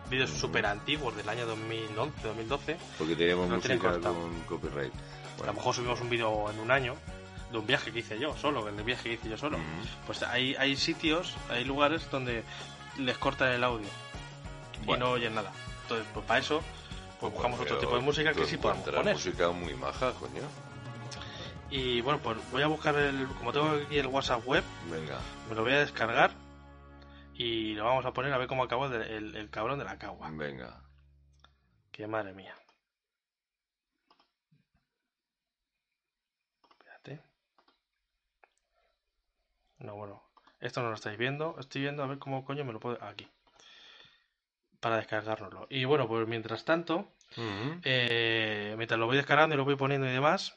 [0.08, 0.38] vídeos Ujú.
[0.40, 2.76] súper antiguos del año 2011, 2012.
[2.98, 4.92] Porque teníamos música con copyright.
[5.42, 6.94] A lo mejor subimos un vídeo en un año
[7.50, 9.58] de un viaje que hice yo solo, el viaje que hice yo solo.
[10.06, 12.44] Pues hay, hay sitios, hay lugares donde
[12.98, 13.88] les cortan el audio
[14.86, 15.52] y no oyen nada.
[15.82, 16.62] Entonces, pues para eso,
[17.20, 19.14] pues buscamos otro tipo de música que sí podemos poner.
[19.14, 20.42] música muy maja, coño.
[21.70, 25.18] Y bueno, pues voy a buscar el, como tengo aquí el WhatsApp web, Venga.
[25.48, 26.30] me lo voy a descargar
[27.34, 29.98] y lo vamos a poner a ver cómo acabó el, el- el cabrón de la
[29.98, 30.28] cagua.
[30.32, 30.82] Venga.
[31.92, 32.54] Que madre mía.
[36.70, 37.22] Espérate.
[39.78, 40.22] No, bueno.
[40.60, 41.56] Esto no lo estáis viendo.
[41.58, 43.02] Estoy viendo a ver cómo coño me lo puedo.
[43.02, 43.28] Aquí.
[44.80, 45.66] Para descargárnoslo.
[45.70, 47.12] Y bueno, pues mientras tanto,
[47.84, 50.56] eh, mientras lo voy descargando y lo voy poniendo y demás,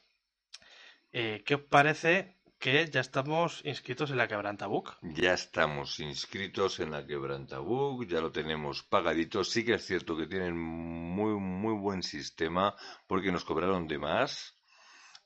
[1.12, 4.98] eh, ¿qué os parece que ya estamos inscritos en la Quebrantabook?
[5.02, 9.44] Ya estamos inscritos en la Quebrantabook, ya lo tenemos pagadito.
[9.44, 12.76] Sí que es cierto que tienen muy, muy buen sistema
[13.08, 14.61] porque nos cobraron de más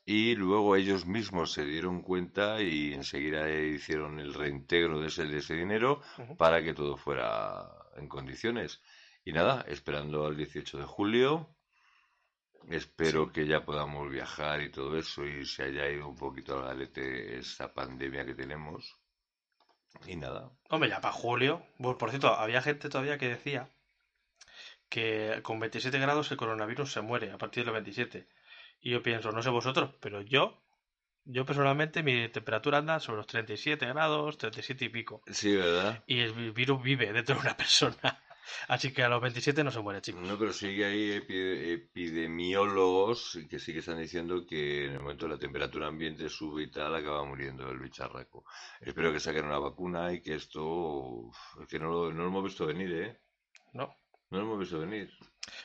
[0.08, 5.38] y luego ellos mismos se dieron cuenta y enseguida hicieron el reintegro de ese, de
[5.38, 6.00] ese dinero
[6.38, 8.80] para que todo fuera en condiciones.
[9.24, 11.56] Y nada, esperando al 18 de julio.
[12.68, 16.66] Espero que ya podamos viajar y todo eso y se haya ido un poquito al
[16.66, 18.96] galete esta pandemia que tenemos.
[20.06, 21.66] Y nada, Hombre, ya para julio.
[21.78, 23.70] Bueno, por cierto, había gente todavía que decía
[24.88, 28.28] que con 27 grados el coronavirus se muere a partir de los 27.
[28.80, 30.62] Y yo pienso, no sé vosotros, pero yo,
[31.24, 35.22] yo personalmente mi temperatura anda sobre los 37 grados, 37 y pico.
[35.26, 36.04] sí, ¿verdad?
[36.06, 37.96] Y el virus vive dentro de una persona.
[38.68, 40.22] Así que a los 27 no se muere, chicos.
[40.22, 45.32] No, pero hay epi- epidemiólogos que sí que están diciendo que en el momento de
[45.34, 48.44] la temperatura ambiente sube y tal, acaba muriendo el bicharraco.
[48.80, 51.30] Espero que saquen una vacuna y que esto,
[51.68, 53.20] que no lo, no lo hemos visto venir, ¿eh?
[53.72, 53.94] No.
[54.30, 55.10] No lo hemos visto venir.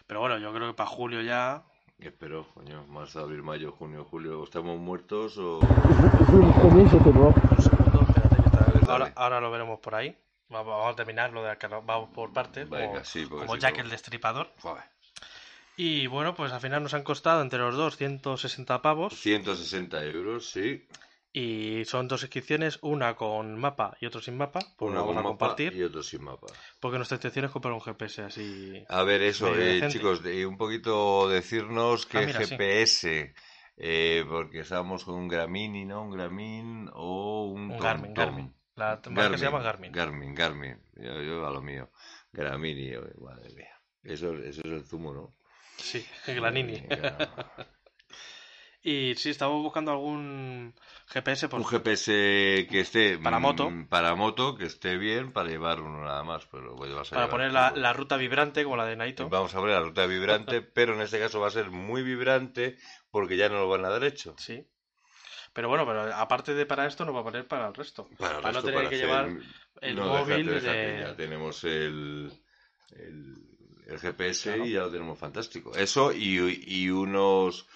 [0.08, 1.64] Pero bueno, yo creo que para julio ya.
[2.02, 5.60] Espero, coño, marzo, abril, mayo, junio, julio, ¿o ¿estamos muertos o...?
[5.60, 7.30] Un segundo,
[8.08, 8.42] espérate, que
[8.80, 8.92] está-.
[8.94, 10.16] Ahora, ahora lo veremos por ahí.
[10.52, 12.68] Va- Vamos a terminar lo de acá, vamos por partes.
[12.70, 14.50] Venga, como sí, como Jack el Destripador.
[14.62, 14.84] Joder.
[15.78, 19.14] Y bueno, pues al final nos han costado entre los dos 160 pavos.
[19.20, 20.88] 160 euros, sí.
[21.34, 24.60] Y son dos inscripciones, una con mapa y otra sin mapa.
[24.80, 25.74] Vamos con mapa compartir.
[25.74, 26.48] y otro sin mapa.
[26.82, 28.84] Porque nuestra intención es comprar un GPS así.
[28.90, 32.56] A ver, eso, eh, chicos, de- un poquito decirnos qué Ah, mira, sí.
[32.56, 33.34] GPS,
[33.78, 36.04] eh, porque estábamos con un Gramini, ¿no?
[36.04, 38.14] Un Gramin o un, Garmin.
[38.14, 38.54] Garmin.
[38.76, 39.92] La marca se llama Garmin.
[39.94, 40.82] Garmin, Garmin.
[40.96, 41.90] Yo, yo a lo mío.
[42.34, 43.80] Gramini, eh, madre mía.
[44.04, 45.30] Eso, eso es el zumo, ¿no?
[45.78, 46.84] Sí, Granini.
[48.84, 50.74] Y sí, estamos buscando algún
[51.08, 53.72] GPS por Un GPS que esté Para mm, moto.
[53.90, 57.30] para moto, que esté bien, para llevar uno nada más, pero vas a para llevar
[57.30, 59.30] poner la, ruta vibrante como la de Naito.
[59.30, 62.78] Vamos a poner la ruta vibrante, pero en este caso va a ser muy vibrante
[63.12, 64.34] porque ya no lo van a dar hecho.
[64.40, 64.66] Sí.
[65.54, 68.08] Pero bueno, pero aparte de para esto, nos va a poner para el resto.
[68.18, 69.30] Para, el Para no resto, tener para que llevar
[69.82, 72.32] el No, móvil déjate, déjate, de- ya tenemos el,
[72.96, 73.36] el,
[73.88, 74.66] el GPS Claro.
[74.66, 75.76] y ya lo tenemos fantástico.
[75.76, 77.68] Eso y, y unos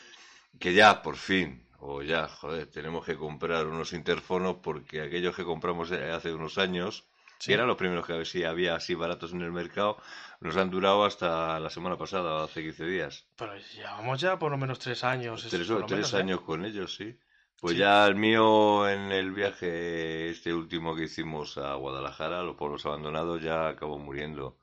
[0.60, 5.44] que ya por fin, o ya, joder, tenemos que comprar unos interfonos porque aquellos que
[5.44, 7.06] compramos hace unos años,
[7.38, 7.48] Sí.
[7.48, 9.98] que eran los primeros que había así baratos en el mercado,
[10.40, 13.26] nos han durado hasta la semana pasada, hace 15 días.
[13.36, 15.44] Pero llevamos ya por lo menos tres años.
[15.44, 16.18] es- Tres, por o- lo tres menos, ¿eh?
[16.18, 17.20] años con ellos, sí.
[17.60, 17.80] Pues Sí.
[17.80, 23.42] ya el mío en el viaje este último que hicimos a Guadalajara, los pueblos abandonados,
[23.42, 24.58] ya acabó muriendo.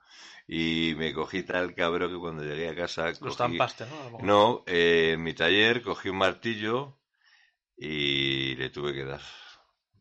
[0.55, 3.31] Y me cogí tal cabrón que cuando llegué a casa Lo cogí...
[3.31, 3.97] estampaste, ¿no?
[3.97, 4.23] Lo mejor.
[4.25, 6.99] No, eh, en mi taller cogí un martillo
[7.77, 9.21] y le tuve que dar.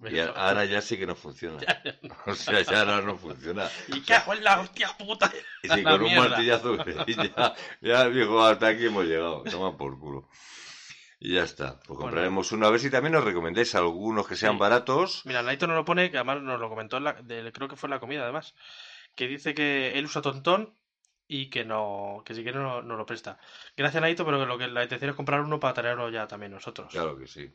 [0.10, 1.60] Y ahora ya sí que no funciona.
[2.26, 3.70] O sea, ya ahora no funciona.
[3.88, 5.32] ¿Y qué hago en la hostia puta?
[5.64, 9.44] Y con un martillazo ya, ya dijo, hasta aquí hemos llegado.
[9.44, 10.28] Toma por culo.
[11.20, 11.76] Y ya está.
[11.78, 12.02] Pues Bueno.
[12.02, 12.66] compraremos uno.
[12.66, 14.60] A ver si también nos recomendáis algunos que sean Sí.
[14.60, 15.22] baratos.
[15.26, 17.76] Mira, Naito nos lo pone, que además nos lo comentó, en la, de- creo que
[17.76, 18.56] fue en la comida además,
[19.16, 20.76] que dice que él usa Tontón
[21.28, 23.40] y que no, que si quiere no, no lo presta.
[23.78, 26.52] Gracias Naito, pero que lo que la intención es comprar uno para traerlo ya también
[26.52, 26.92] nosotros.
[26.92, 27.50] Claro que sí.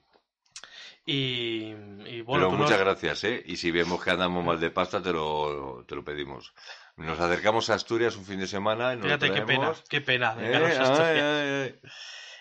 [1.05, 1.73] Y,
[2.07, 3.43] y bueno, Pero muchas nos- gracias, ¿eh?
[3.47, 6.53] Y si vemos que andamos mal de pasta, te lo, te lo pedimos.
[6.97, 10.35] Nos acercamos a Asturias un fin de semana y nos Fíjate qué pena, qué pena.
[10.35, 11.81] de Eh, ay, ay,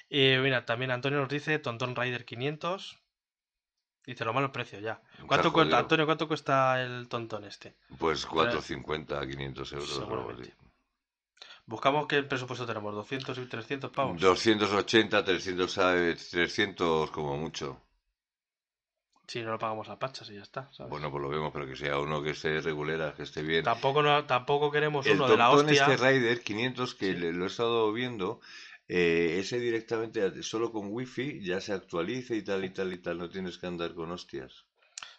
[0.10, 0.40] ay.
[0.40, 2.98] Mira, también Antonio nos dice Tontón Rider 500.
[4.06, 5.02] Dice lo malo el precio ya.
[5.28, 5.80] ¿Cuánto cuesta.
[5.80, 7.76] Antonio, cuánto cuesta el Tontón este?
[7.98, 9.90] Pues 450, 500 euros.
[9.96, 10.54] Seguramente.
[11.66, 14.22] Buscamos qué presupuesto tenemos, 200 y 300 pavos.
[14.22, 16.30] 280, 300, ¿sabes?
[16.30, 17.82] 300 como mucho.
[19.28, 20.72] Si no lo pagamos a pachas y ya está.
[20.72, 20.92] ¿sabes?
[20.92, 23.64] Bueno, pues lo vemos, pero que sea uno que esté regulera, que esté bien.
[23.64, 25.88] Tampoco, no, tampoco queremos El uno de la hostia.
[25.92, 27.18] este Rider 500 que Sí.
[27.20, 28.40] le- lo he estado viendo,
[28.88, 33.18] eh, ese directamente solo con wifi ya se actualiza y tal y tal y tal,
[33.18, 34.66] no tienes que andar con hostias.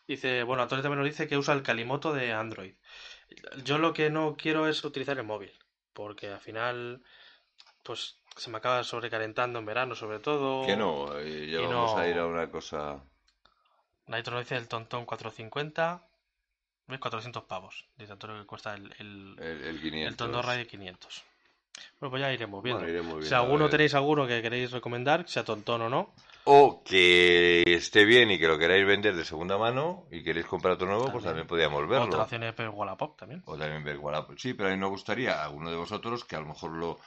[0.07, 2.75] Dice, bueno, Antonio también nos dice que usa el Calimoto de Android.
[3.65, 5.51] Yo lo que no quiero es utilizar el móvil,
[5.93, 7.03] porque al final,
[7.83, 10.65] pues se me acaba sobrecalentando en verano, sobre todo.
[10.65, 13.03] Que no, eh, ya y vamos no- a ir a una cosa...
[14.07, 16.07] Naito nos dice el Tontón 450.
[16.87, 17.01] ¿Ves?
[17.01, 17.89] 400 pavos.
[17.97, 20.09] Dice Antonio que cuesta el, el, El, el 500.
[20.13, 21.25] el Tontón Radio 500.
[22.01, 22.81] Bueno, pues ya iremos viendo.
[22.81, 26.83] Bueno, iremos si viendo, alguno tenéis alguno que queréis recomendar, sea tontón o no, O
[26.85, 30.87] que esté bien y que lo queráis vender de segunda mano y queréis comprar otro
[30.87, 32.23] nuevo, pues también podríamos otra verlo.
[32.23, 33.43] opción es ver Wallapop también.
[33.47, 34.39] O también ver Wallapop.
[34.39, 36.99] Sí, pero a mí me gustaría, a alguno de vosotros, que a lo mejor lo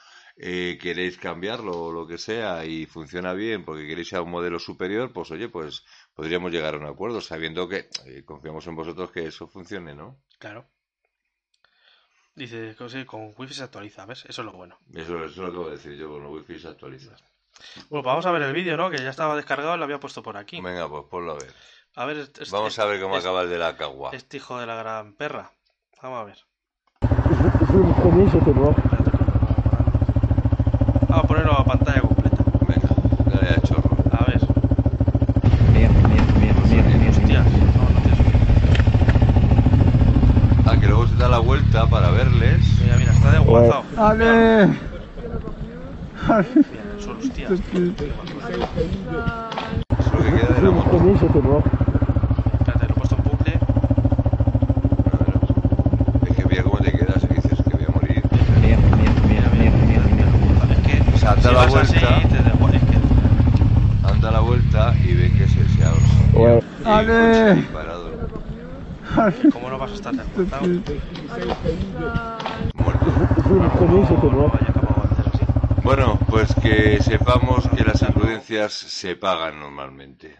[0.41, 4.57] eh, queréis cambiarlo o lo que sea y funciona bien porque queréis a un modelo
[4.57, 9.11] superior, pues oye, pues podríamos llegar a un acuerdo sabiendo que eh, confiamos en vosotros
[9.11, 10.17] que eso funcione, ¿no?
[10.37, 10.65] Claro.
[12.39, 14.23] Dice que sí, con wifi se actualiza, ¿ves?
[14.25, 14.77] Eso es lo bueno.
[14.93, 17.09] Eso, eso es lo que voy a decir yo, con wifi se actualiza.
[17.09, 17.23] Bueno,
[17.89, 18.89] pues vamos a ver el vídeo, ¿no?
[18.89, 20.61] Que ya estaba descargado y lo había puesto por aquí.
[20.61, 21.51] Venga, pues ponlo a ver.
[21.95, 24.11] A ver, este, Vamos a ver cómo este- acaba el de la cagua.
[24.13, 25.51] Este hijo de la gran perra.
[26.01, 26.37] Vamos a ver.
[31.09, 32.37] Vamos a ponerlo a pantalla completa.
[32.67, 32.89] Venga,
[33.35, 33.97] dale a chorro.
[34.13, 34.39] A ver.
[35.73, 37.09] Merde, merde, merde, merde, merde.
[37.09, 37.45] Hostias.
[37.75, 38.19] No, no tienes.
[40.67, 42.59] Ah, que luego se da la vuelta para verles.
[42.81, 43.83] Mira, mira, está desguazado.
[43.97, 44.69] Allez
[46.39, 47.51] Hostias.
[47.51, 47.59] Es
[50.13, 50.89] lo que queda de Je la le moto.
[50.89, 51.65] premier, j'étais mort.
[52.59, 53.53] Espérate, lo he puesto en bucle.
[56.29, 58.23] Es que mira cómo te quedas y dices que voy a morir.
[60.71, 62.19] Es que O sea, da si la así, vuelta.
[62.29, 62.37] te
[62.81, 62.97] que
[64.07, 65.83] Anda la vuelta y ven que se, se
[67.51, 68.11] ahí parado,
[69.51, 70.65] ¿cómo no vas a estar desguazado?
[72.75, 73.05] muerto.
[73.49, 73.69] No
[74.31, 74.53] mort.
[74.53, 75.43] vaya acabado de hacer así.
[75.89, 80.37] Bueno, pues que sepamos que las imprudencias se pagan normalmente.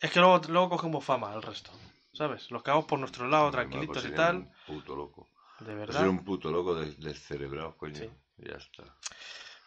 [0.00, 1.70] Es que luego, luego cogemos fama el resto.
[2.12, 2.50] ¿Sabes?
[2.50, 4.36] Los quedamos por nuestro lado, Normal, tranquilitos pues y tal.
[4.38, 5.28] Un puto loco.
[5.60, 6.00] De Pues verdad.
[6.00, 7.94] Ser un puto loco de- descerebrado, coño.
[7.94, 8.10] Sí.
[8.38, 8.82] Ya está.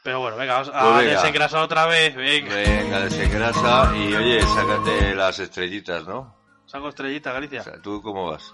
[0.03, 1.11] Pero bueno, venga, vamos Pues a venga.
[1.13, 2.13] desengrasar otra vez.
[2.13, 2.53] Venga.
[2.53, 6.35] Venga, desengrasa y oye, sácate las estrellitas, ¿no?
[6.65, 7.61] Saco estrellita, Galicia.
[7.61, 8.51] O sea, ¿tú cómo vas?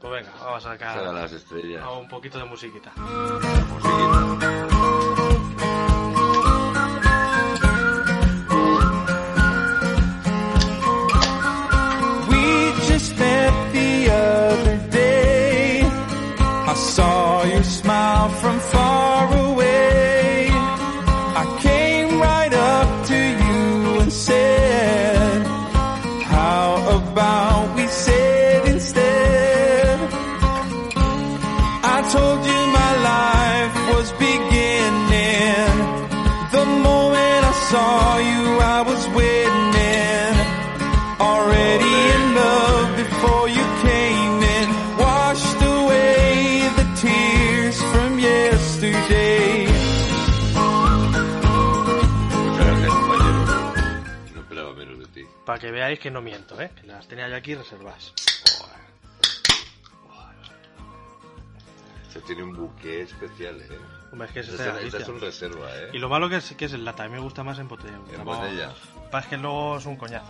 [0.00, 1.82] Pues venga, vamos a Saca sacar las estrellas.
[1.84, 2.92] a un poquito de musiquita.
[2.96, 4.87] Musiquita.
[55.68, 56.70] Que veáis que no miento, ¿eh?
[56.80, 58.14] Que las tenía yo aquí reservadas.
[62.08, 63.78] Esto tiene un buque especial, ¿eh?
[64.10, 64.98] Hombre, es que es Esta, de esta Galicia.
[65.00, 65.90] es un reserva, ¿eh?
[65.92, 67.68] Y lo malo que es, que es en lata, a mí me gusta más en
[67.68, 67.96] botella.
[67.96, 68.72] En Tampoco- botella.
[69.10, 70.26] Pasa es que luego es un coñazo.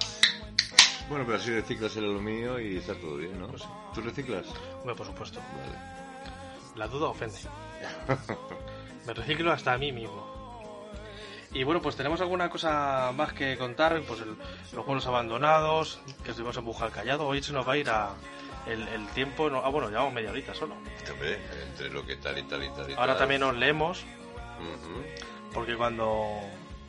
[1.09, 3.47] Bueno, pero así reciclas el aluminio y está todo bien, ¿no?
[3.95, 4.45] ¿Tú reciclas?
[4.81, 5.39] Hombre, por supuesto.
[5.39, 5.79] Vale.
[6.75, 7.39] La duda ofende.
[9.07, 10.38] Me reciclo hasta a mí mismo.
[11.53, 14.01] Y bueno, pues tenemos alguna cosa más que contar.
[14.07, 14.37] Pues el-
[14.75, 17.27] los pueblos abandonados, que estuvimos en Bujal Callado.
[17.27, 18.11] Hoy se nos va a ir a
[18.67, 19.49] el, el tiempo.
[19.49, 20.75] no- ah, bueno, llevamos media horita solo.
[21.11, 23.19] Hombre, entre lo que tal y tal y tal y Ahora tal.
[23.19, 24.05] también nos leemos,
[25.55, 26.39] porque cuando,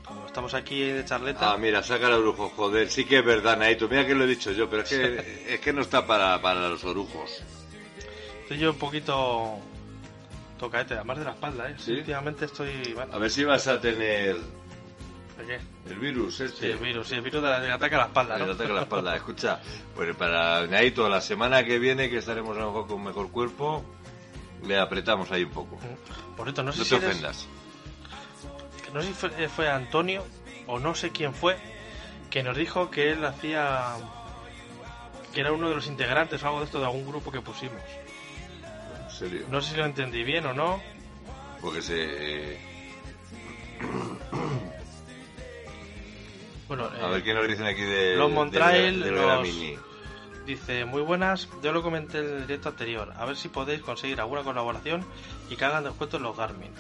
[0.06, 1.54] cuando estamos aquí de charleta.
[1.54, 2.90] Ah, mira, saca el orujo, joder.
[2.90, 3.88] Sí que es verdad, Naito.
[3.88, 6.68] Mira que lo he dicho yo, pero es que, es que no está para, para
[6.68, 7.42] los orujos.
[8.42, 9.58] Estoy yo un poquito
[10.60, 11.76] tocaete, además de la espalda, ¿eh?
[11.80, 11.94] ¿Sí?
[11.94, 12.96] Últimamente estoy...
[13.12, 15.60] A ver si vas a tener ¿De qué?
[15.92, 16.72] el virus Sí, este.
[16.74, 18.52] el virus, sí, el virus de la- que ataca la espalda, El ¿no?
[18.54, 19.16] ataque a la espalda.
[19.16, 19.60] Escucha,
[19.96, 23.84] pues para Naito, la semana que viene, que estaremos a lo mejor con mejor cuerpo,
[24.68, 25.80] le apretamos ahí un poco.
[26.36, 27.48] Por cierto, no sé No si te eres- ofendas.
[28.94, 30.26] no sé si fue, eh, fue Antonio
[30.68, 31.58] o no sé quién fue
[32.30, 33.94] que nos dijo que él hacía
[35.34, 37.82] que era uno de los integrantes o algo de esto de algún grupo que pusimos.
[39.20, 39.46] Serio.
[39.52, 40.82] No sé si lo entendí bien o no.
[41.62, 42.54] Porque se...
[42.54, 42.58] eh,
[46.68, 48.16] Bueno, A eh, ver qué nos dicen aquí de...
[48.16, 49.76] Los de- Montrail, de, de los- Veramini.
[50.46, 51.50] dice muy buenas.
[51.64, 53.12] Yo lo comenté en el directo anterior.
[53.18, 55.04] A ver si podéis conseguir alguna colaboración
[55.50, 56.72] y que hagan descuento en los Garmin.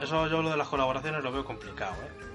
[0.00, 2.31] Eso yo lo de las colaboraciones lo veo complicado, ¿eh?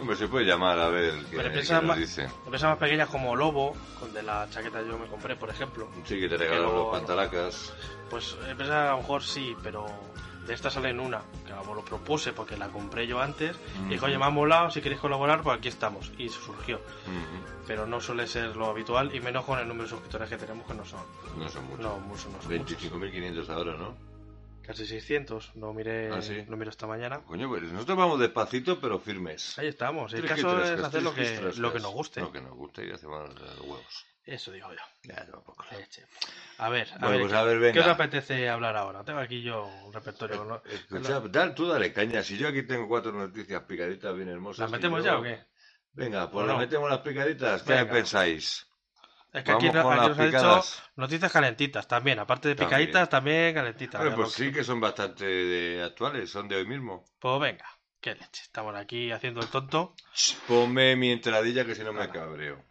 [0.00, 2.28] Hombre, se puede llamar a ver qué, Pero nos más, dicen.
[2.44, 5.88] empresas más pequeñas como Lobo, con de la chaqueta yo me compré, por ejemplo.
[6.04, 7.72] Sí, que te regalan luego- los pantalacas.
[8.10, 9.86] Pues empresas a lo mejor sí, pero
[10.46, 13.54] de esta salen una, que vamos, lo propuse porque la compré yo antes.
[13.86, 16.10] Y dijo, oye, me ha molado, si queréis colaborar, pues aquí estamos.
[16.16, 16.80] Y surgió.
[17.66, 20.66] Pero no suele ser lo habitual, y menos con el número de suscriptores que tenemos,
[20.66, 21.00] que no son.
[21.36, 21.80] No son muchos.
[21.80, 22.78] No, muchos, no son muchos.
[22.92, 23.94] 25.500 ahora, ¿no?
[24.68, 25.56] Casi 600.
[25.56, 26.44] No miré, Ah, sí.
[26.46, 27.22] no miro esta mañana.
[27.22, 29.58] Coño, pues nosotros vamos despacito, pero firmes.
[29.58, 30.12] Ahí estamos.
[30.12, 32.20] El caso tres, es hacer lo que, tres, lo que nos guste.
[32.20, 34.06] Lo que nos guste y hacemos los huevos.
[34.24, 34.78] Eso digo yo.
[35.04, 35.64] Ya, tampoco.
[35.72, 36.04] Leche.
[36.58, 37.80] A ver, a Bueno, ver, pues ¿qué- a ver, ¿qué venga.
[37.80, 39.02] os apetece hablar ahora?
[39.04, 40.44] Tengo aquí yo un repertorio.
[40.44, 40.62] ¿no?
[40.70, 42.22] Escucha, dale, tú dale caña.
[42.22, 44.60] Si yo aquí tengo cuatro noticias picaditas bien hermosas.
[44.60, 45.46] ¿Las metemos yo- ya o qué?
[45.94, 46.60] Venga, pues ¿O las no?
[46.60, 47.62] metemos las picaditas.
[47.62, 47.90] ¿Qué Venga.
[47.90, 48.67] pensáis?
[49.38, 50.82] Es que aquí, Vamos no- aquí nos ha dicho picadas.
[50.96, 52.18] noticias calentitas también.
[52.18, 52.68] Aparte de También.
[52.80, 54.00] picaditas, también calentitas.
[54.00, 57.04] Bueno, pues sí que son bastante de- actuales, son de hoy mismo.
[57.18, 57.64] Pues venga,
[58.00, 58.42] qué leche.
[58.42, 59.94] Estamos aquí haciendo el tonto.
[60.46, 62.64] Ponme mi entradilla que si no me cabreo.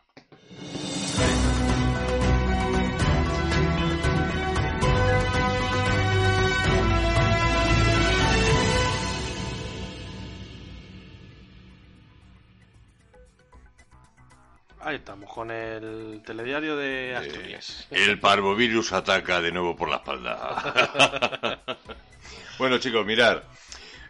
[14.88, 17.86] Ahí estamos, con el telediario de Asturias.
[17.92, 21.60] El parvovirus ataca de nuevo por la espalda.
[22.58, 23.44] bueno, chicos, mirad.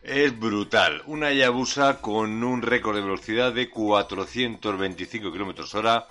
[0.03, 1.01] Es brutal.
[1.07, 6.05] Una Yabusa con un récord de velocidad de 425 kilómetros hora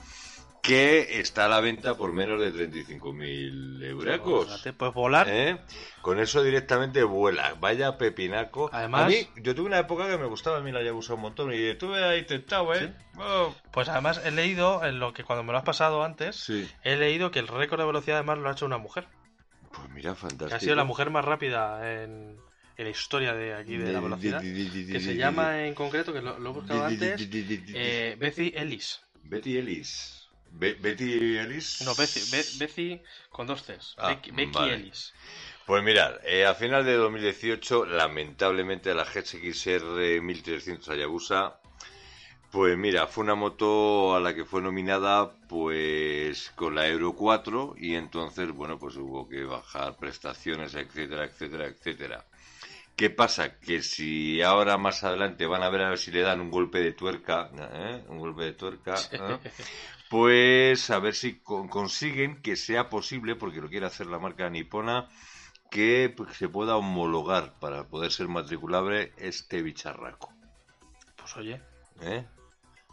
[0.62, 4.46] que está a la venta por menos de 35.000 euracos.
[4.46, 5.26] Fíjate, Puedes volar.
[5.30, 5.58] ¿Eh?
[6.02, 7.54] Con eso directamente vuela.
[7.60, 8.70] Vaya pepinaco.
[8.72, 11.20] Además- a mí, yo tuve una época que me gustaba a mí la Yabusa un
[11.20, 12.92] montón y estuve ahí tentado, ¿eh?
[13.18, 16.68] Oh, Pues además he leído, en lo que cuando me lo has pasado antes, sí.
[16.82, 19.06] he leído que el récord de velocidad además lo ha hecho una mujer.
[19.72, 20.56] Pues mira, Que fantástico.
[20.56, 22.36] ha sido la mujer más rápida en,
[22.76, 24.40] en la historia de aquí de la velocidad.
[24.40, 27.28] Que se llama en concreto, que lo, lo he buscado antes,
[27.74, 29.00] eh, Betsy Ellis.
[29.22, 30.15] Betty Ellis.
[30.58, 31.82] Be- Betty Ellis.
[31.82, 33.94] No, Betsy, Be- Betsy con dos Cs.
[33.98, 34.74] Ah, Becky, Becky vale.
[34.74, 35.12] Ellis.
[35.66, 41.58] Pues mirad, eh, a final de 2018, lamentablemente la GXR 1300 Hayabusa,
[42.52, 47.74] pues mira, fue una moto a la que fue nominada pues con la Euro 4
[47.76, 52.24] y entonces, bueno, pues hubo que bajar prestaciones, etcétera, etcétera, etcétera.
[52.96, 53.58] ¿Qué pasa?
[53.60, 56.78] Que si ahora más adelante van a ver a ver si le dan un golpe
[56.80, 58.02] de tuerca, ¿eh?
[58.08, 59.38] un golpe de tuerca, ¿eh?
[60.10, 64.48] pues a ver si con- consiguen que sea posible, porque lo quiere hacer la marca
[64.50, 65.08] nipona,
[65.70, 70.32] que pues, se pueda homologar para poder ser matriculable este bicharraco.
[71.16, 71.60] Pues oye,
[72.00, 72.24] ¿eh?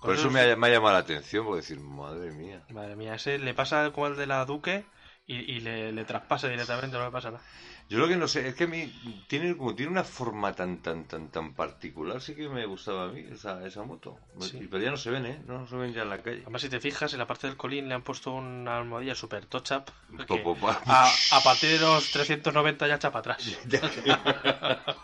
[0.02, 2.62] Por eso me ha, me ha llamado la atención, porque decir, madre mía.
[2.70, 4.86] madre mía, ese le pasa como el de la Duque
[5.26, 7.44] y, y le, le traspasa directamente, no le pasa nada.
[7.90, 8.92] Yo lo que no sé es que a mí
[9.28, 13.08] tiene como tiene una forma tan tan tan tan particular, sí que me gustaba a
[13.10, 14.18] mí esa, esa moto.
[14.40, 14.68] Sí.
[14.70, 15.42] Pero ya no se ven, ¿eh?
[15.46, 16.42] No se ven ya en la calle.
[16.42, 19.46] Además, si te fijas, en la parte del colín le han puesto una almohadilla super
[19.46, 20.58] po.
[20.88, 23.58] A, a partir de los 390 ya echa para atrás.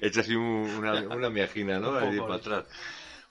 [0.00, 1.90] Hecha así un- una, una miajina, ¿no?
[1.90, 2.66] Un Ahí poco, para atrás.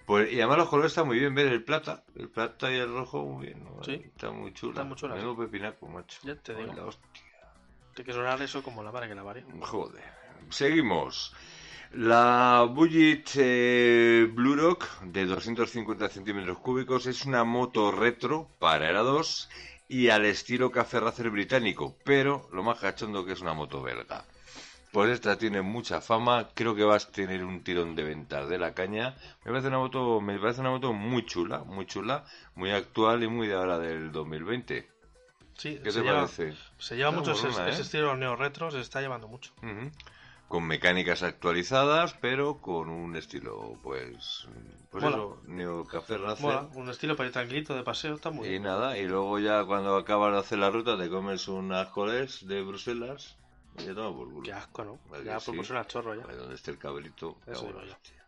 [0.06, 2.92] Pues, y además los colores están muy bien, ver el plata, el plata y el
[2.92, 3.84] rojo muy bien, ¿no?
[3.84, 3.94] Sí.
[3.94, 4.72] Está muy chula.
[4.72, 6.20] Está muy chula, Menudo pepinaco, macho.
[6.24, 6.72] Ya te digo.
[6.72, 7.29] Hola, hostia.
[8.00, 9.44] Tiene que sonar eso como la madre que la parió.
[9.60, 10.02] Joder.
[10.48, 11.34] Seguimos.
[11.92, 19.02] La Bullet eh, Blue Rock de 250 centímetros cúbicos es una moto retro para ERA
[19.02, 19.50] 2
[19.90, 24.24] y al estilo Café Racer británico, pero lo más cachondo que es una moto belga.
[24.94, 28.60] Pues esta tiene mucha fama, creo que vas a tener un tirón de ventas de
[28.60, 29.18] la caña.
[29.44, 32.24] Me parece una moto, me parece una moto muy chula, muy chula,
[32.56, 34.99] muy actual y muy de ahora del 2020.
[35.60, 36.56] Sí, ¿Qué se te lleva, parece?
[36.78, 37.70] se lleva Está mucho ese, ¿eh?
[37.70, 39.52] ese estilo neo-retro, se está llevando mucho.
[39.58, 39.92] Ujú.
[40.48, 44.48] Con mecánicas actualizadas, pero con un estilo, pues,
[44.90, 45.18] pues Mola.
[45.18, 46.16] eso, neocafé
[46.76, 48.64] un estilo para ir tranquilito de paseo, está muy Y bien.
[48.64, 52.64] nada, y luego ya cuando acabas de hacer la ruta te comes unas colés de
[52.64, 53.36] Bruselas
[53.78, 54.44] y ya toma por culo.
[54.44, 54.98] Qué asco, ¿no?
[55.12, 55.52] Vale, ya sí.
[55.52, 56.24] por poner al chorro ya.
[56.28, 57.36] Ahí donde esté el cabrito.
[57.46, 58.20] Eso hostia.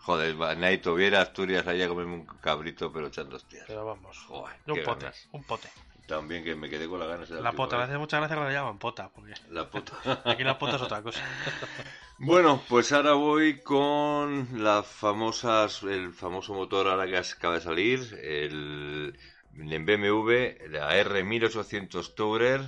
[0.00, 3.64] Joder, Naito, viera Asturias allá comerme un cabrito, pero echando hostias.
[3.66, 4.16] Pero vamos.
[4.26, 5.28] Joder, un pote, ganas.
[5.32, 5.68] un pote.
[6.08, 7.28] También que me quedé con las ganas.
[7.28, 7.90] de La última pota, me vez.
[7.90, 9.92] hace muchas gracias que la llaman pota, porque La pota.
[10.24, 11.20] aquí la pota es otra cosa.
[12.20, 18.00] Bueno, pues ahora voy con las famosas, el famoso motor ahora que acaba de salir,
[18.20, 19.16] el
[19.56, 22.62] en BMW, la R1800 Tourer,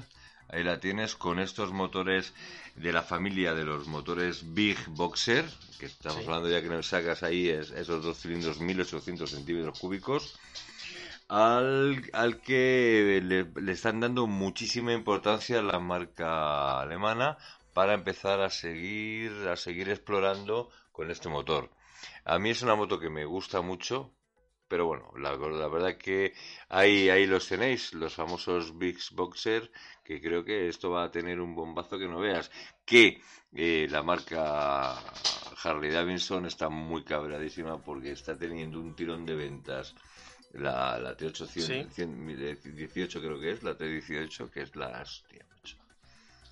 [0.51, 2.33] ahí la tienes con estos motores
[2.77, 5.45] de la familia de los motores Big Boxer,
[5.81, 6.25] que estamos Sí.
[6.27, 10.39] hablando ya que nos sacas ahí es- esos dos cilindros 1800 centímetros cúbicos,
[11.31, 17.39] al, al que le, le están dando muchísima importancia a la marca alemana
[17.73, 21.71] para empezar a seguir a seguir explorando con este motor.
[22.25, 24.13] A mí es una moto que me gusta mucho,
[24.67, 26.35] pero bueno, la, verdad que
[26.69, 29.71] ahí, ahí los tenéis, los famosos Big Boxer,
[30.05, 32.51] que creo que esto va a tener un bombazo que no veas.
[32.85, 33.23] Que
[33.53, 34.97] eh, la marca
[35.63, 39.95] Harley Davidson está muy cabradísima porque está teniendo un tirón de ventas.
[40.53, 41.87] La, la T818 Sí.
[43.21, 45.77] creo que es, la T18, que es la hostia, macho.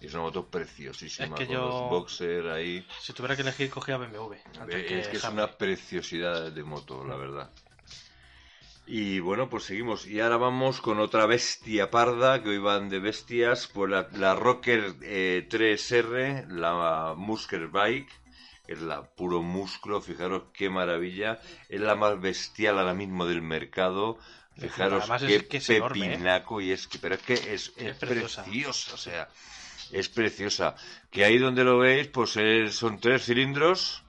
[0.00, 2.86] Es una moto preciosísima, Es que con yo- los boxer ahí.
[3.00, 4.36] Si tuviera que elegir, cogía BMW.
[4.60, 7.50] antes es que es una preciosidad de moto, la verdad.
[8.86, 10.06] Y bueno, pues seguimos.
[10.06, 14.34] Y ahora vamos con otra bestia parda, que hoy van de bestias, pues la, la
[14.34, 18.08] Rocker eh, 3R, la Musker Bike,
[18.68, 21.40] es la puro músculo, fijaros qué maravilla.
[21.68, 24.18] Es la más bestial ahora mismo del mercado.
[24.56, 26.10] Fijaros Además es qué que es enorme, ¿eh?
[26.10, 28.44] pepinaco, y es que, pero es que es, es preciosa.
[28.44, 29.28] preciosa, o sea,
[29.92, 30.74] es preciosa.
[31.10, 34.04] Que ahí donde lo veis, pues es- son tres cilindros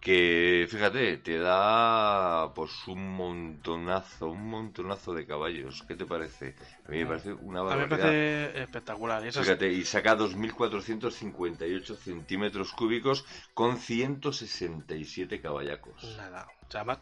[0.00, 5.82] que, fíjate, te da pues un montonazo, un montonazo de caballos.
[5.86, 6.54] ¿Qué te parece?
[6.86, 7.88] A mí me parece una A mí me barbaridad.
[7.88, 9.26] parece espectacular.
[9.26, 13.24] Y Fíjate, y saca 2.458 centímetros cúbicos
[13.54, 16.02] con 167 caballacos.
[16.16, 16.46] Nada.
[16.68, 16.98] O sea, además,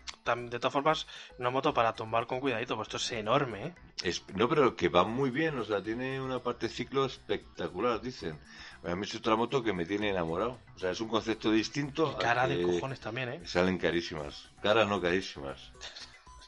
[0.51, 1.07] de todas formas,
[1.39, 3.75] una moto para tomar con cuidadito, pues esto es enorme, ¿eh?
[4.03, 8.39] Es- no, pero que va muy bien, o sea, tiene una parte ciclo espectacular, dicen.
[8.85, 10.59] A mí es otra moto que me tiene enamorado.
[10.77, 12.15] O sea, es un concepto distinto.
[12.17, 13.41] Y cara de cojones también, ¿eh?
[13.45, 14.51] Salen carísimas.
[14.63, 15.73] Caras no carísimas.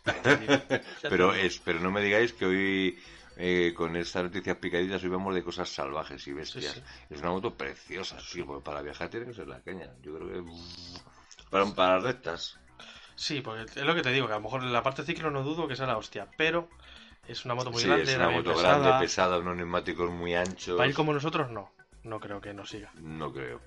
[1.02, 2.98] Pero, es, pero no me digáis que hoy,
[3.36, 6.72] eh, con estas noticias picaditas, hoy vamos de cosas salvajes y bestias.
[6.72, 9.90] Sí, Es una moto preciosa, sí, porque para viajar tiene que ser la caña.
[10.02, 10.50] Yo creo que.
[11.50, 12.58] Para, para rectas.
[13.14, 15.30] Sí, porque es lo que te digo, que a lo mejor en la parte ciclo
[15.30, 16.70] no dudo que sea la hostia, pero
[17.28, 18.78] es una moto muy sí, grande, es una moto pesada.
[18.78, 20.78] grande, pesada, unos neumáticos muy anchos.
[20.78, 21.70] Para ir como nosotros, no.
[22.04, 22.90] No creo que nos siga.
[22.94, 23.60] No creo.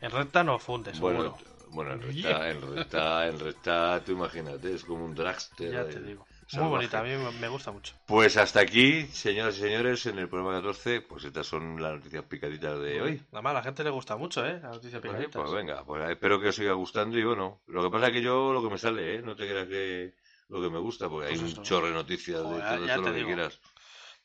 [0.00, 1.38] En recta no funde, Bueno, seguro.
[1.38, 5.72] t- bueno, en recta, en recta, en recta, tú imagínate, es como un dragster.
[5.72, 6.26] ya eh, te digo.
[6.54, 7.10] Muy bonita, a mí
[7.40, 7.94] me- gusta mucho.
[8.06, 12.24] Pues hasta aquí, señoras y señores, en el programa 14, pues estas son las noticias
[12.24, 13.22] picaditas de hoy.
[13.30, 14.58] Nada más, a la gente le gusta mucho, ¿eh?
[14.60, 15.40] La noticia Pues, picaditas.
[15.42, 18.22] pues venga, pues espero que os siga gustando y bueno, lo que pasa es que
[18.22, 19.22] yo lo que me sale, ¿eh?
[19.22, 20.14] No te creas que
[20.48, 22.94] lo que me gusta, porque hay Pues un chorro de noticias Joder, de todo, ya
[22.96, 23.26] todo lo que digo.
[23.28, 23.60] quieras.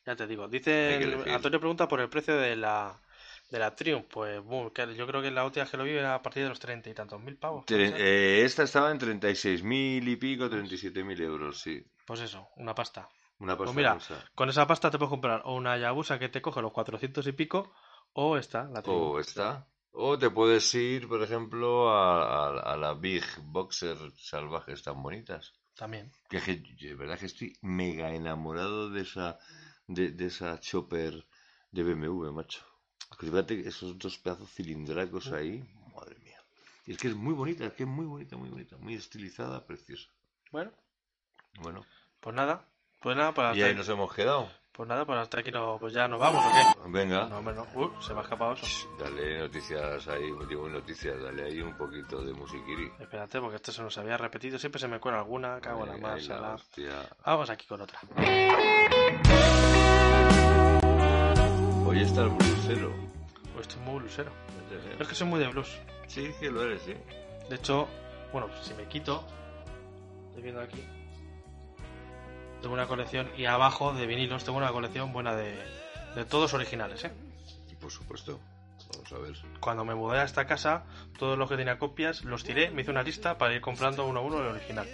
[0.04, 0.48] Ya te digo.
[0.48, 1.22] Dice.
[1.30, 2.98] Antonio pregunta por el precio de la
[3.50, 4.06] de la Triumph.
[4.10, 6.60] Pues boom, yo creo que la última que lo vi era a partir de los
[6.60, 7.64] treinta y tantos mil pavos.
[7.68, 11.84] Eh, esta estaba en 36.000 y pico, 37.000 euros, sí.
[12.06, 13.08] Pues eso, una pasta.
[13.38, 14.24] Una Pues pasta mira, rusa.
[14.34, 17.32] con esa pasta te puedes comprar o una Yabusa que te coge los 400 y
[17.32, 17.72] pico,
[18.14, 19.02] o esta, la Triumph.
[19.14, 19.66] O esta.
[19.92, 25.54] O te puedes ir, por ejemplo, a, a- a la Big Boxer salvajes tan bonitas.
[25.74, 26.10] También.
[26.28, 29.38] Que, de verdad que estoy mega enamorado de esa
[29.86, 31.26] de, de esa chopper
[31.70, 32.64] de BMW, macho.
[33.18, 36.38] Fíjate esos dos pedazos cilindracos ahí, madre mía.
[36.86, 39.64] Y es que es muy bonita, es que es muy bonita, muy bonita, muy estilizada,
[39.66, 40.08] preciosa.
[40.52, 40.70] Bueno,
[41.60, 41.84] Bueno,
[42.20, 42.64] pues nada.
[43.00, 44.48] Pues nada, para y ahí nos hemos quedado.
[44.72, 46.90] Pues nada, pues hasta aquí no, pues ya nos vamos, ¿o qué?
[46.90, 47.62] Venga, No, hombre, no.
[47.74, 48.88] Uh, se me ha escapado eso.
[48.98, 52.92] dale noticias ahí, digo noticias, dale ahí un poquito de musiquiri.
[53.00, 54.58] Espérate, porque esto se nos había repetido.
[54.58, 57.08] Siempre se me cuela alguna, cago en la hostia.
[57.24, 57.98] Vamos aquí con otra.
[61.96, 62.92] Hoy está el blusero.
[63.54, 64.30] Pues estoy muy blusero.
[65.00, 65.78] Es que soy muy de blues.
[66.06, 66.92] Sí, que lo eres, sí.
[67.48, 67.88] De hecho,
[68.34, 69.26] bueno, si me quito,
[70.28, 70.84] estoy viendo aquí,
[72.60, 75.56] tengo una colección y abajo de vinilos tengo una colección buena de,
[76.14, 77.12] de todos originales, ¿eh?
[77.80, 78.38] Por supuesto.
[78.92, 79.34] Vamos a ver.
[79.60, 80.84] Cuando me mudé a esta casa,
[81.18, 84.20] todos los que tenía copias los tiré, me hice una lista para ir comprando uno
[84.20, 84.86] a uno el original.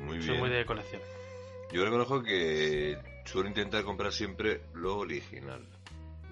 [0.00, 0.40] Muy Soy bien.
[0.40, 1.00] muy de colección.
[1.70, 5.64] Yo reconozco que suelo intentar comprar siempre lo original.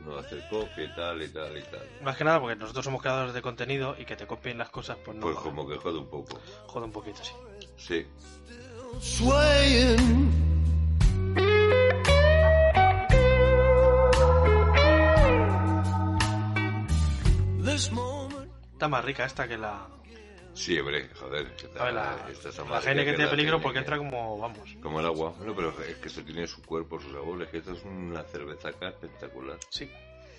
[0.05, 1.88] No hacer copia y tal y tal y tal.
[2.02, 4.98] Más que nada porque nosotros somos creadores de contenido y que te copien las cosas,
[5.05, 5.22] pues no.
[5.22, 6.38] Pues como que jode un poco.
[6.66, 7.32] Jode un poquito, sí.
[7.76, 8.07] Sí.
[9.00, 10.55] swaying.
[17.64, 19.88] This moment, Está más rica esta que la.
[20.55, 21.46] Sí, hombre, joder.
[21.74, 24.38] ver, la, esta está la GN que tiene peligro porque que- entra como.
[24.38, 24.76] Vamos.
[24.80, 25.34] Como el agua.
[25.36, 27.48] Bueno, pero es que esto tiene su cuerpo, sus sabores.
[27.48, 29.59] Que esto es una cervezaca espectacular.
[29.70, 29.90] Sí.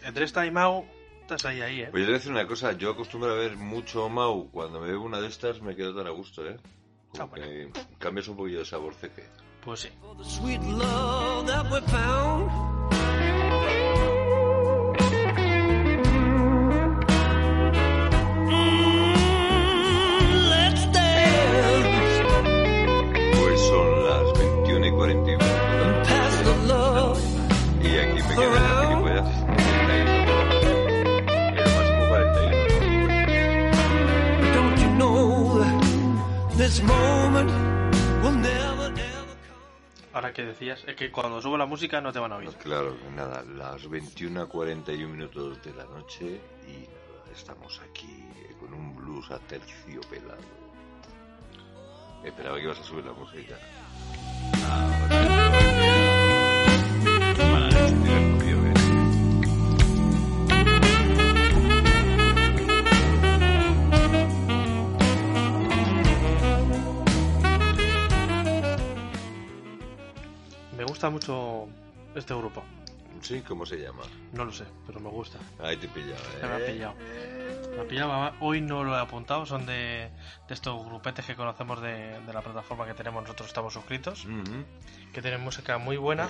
[0.04, 0.86] Entre esta y Mau,
[1.22, 1.88] estás ahí, ahí, ¿eh?
[1.92, 2.72] Pues yo te voy a decir una cosa.
[2.74, 4.50] Yo acostumbro a ver mucho Mau.
[4.52, 6.58] Cuando me bebo una de estas me quedo tan a gusto, ¿eh?
[7.10, 7.72] Como Ah, bueno.
[7.98, 9.24] cambias un poquillo de sabor ceque.
[9.64, 9.90] Pues sí.
[40.16, 42.50] Ahora que decías, es que cuando subo la música no te van a oír.
[42.64, 48.24] Claro, nada, las 21.41 minutos de la noche y nada, estamos aquí
[48.58, 50.40] con un blues a terciopelado.
[52.24, 53.60] Esperaba que ibas a subir la música.
[54.70, 55.35] Ah,
[71.06, 71.68] gusta mucho
[72.16, 72.64] este grupo.
[73.22, 74.04] Sí, ¿cómo se llama?
[74.34, 75.40] No lo sé, pero me gusta.
[75.60, 76.72] Ahí te he pillado, Me ha ¿eh?
[76.72, 76.96] pillado.
[77.76, 78.34] Me ha pillado.
[78.42, 79.46] Hoy no lo he apuntado.
[79.46, 80.10] Son de,
[80.48, 84.28] de estos grupetes que conocemos de, de la plataforma que tenemos nosotros, estamos suscritos.
[85.14, 86.30] Que tienen música muy buena.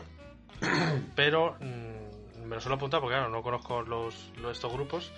[1.15, 5.11] pero mm, me lo suelo apuntar porque, claro, no conozco los, los- estos grupos.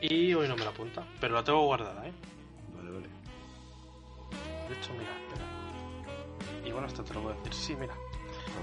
[0.00, 1.04] Y hoy no me lo apunta.
[1.20, 2.12] Pero la tengo guardada, ¿eh?
[2.76, 3.06] Vale, vale.
[4.68, 6.66] De hecho, mira, espera.
[6.68, 7.54] Y bueno, esto te lo voy a decir.
[7.54, 7.94] Sí, mira.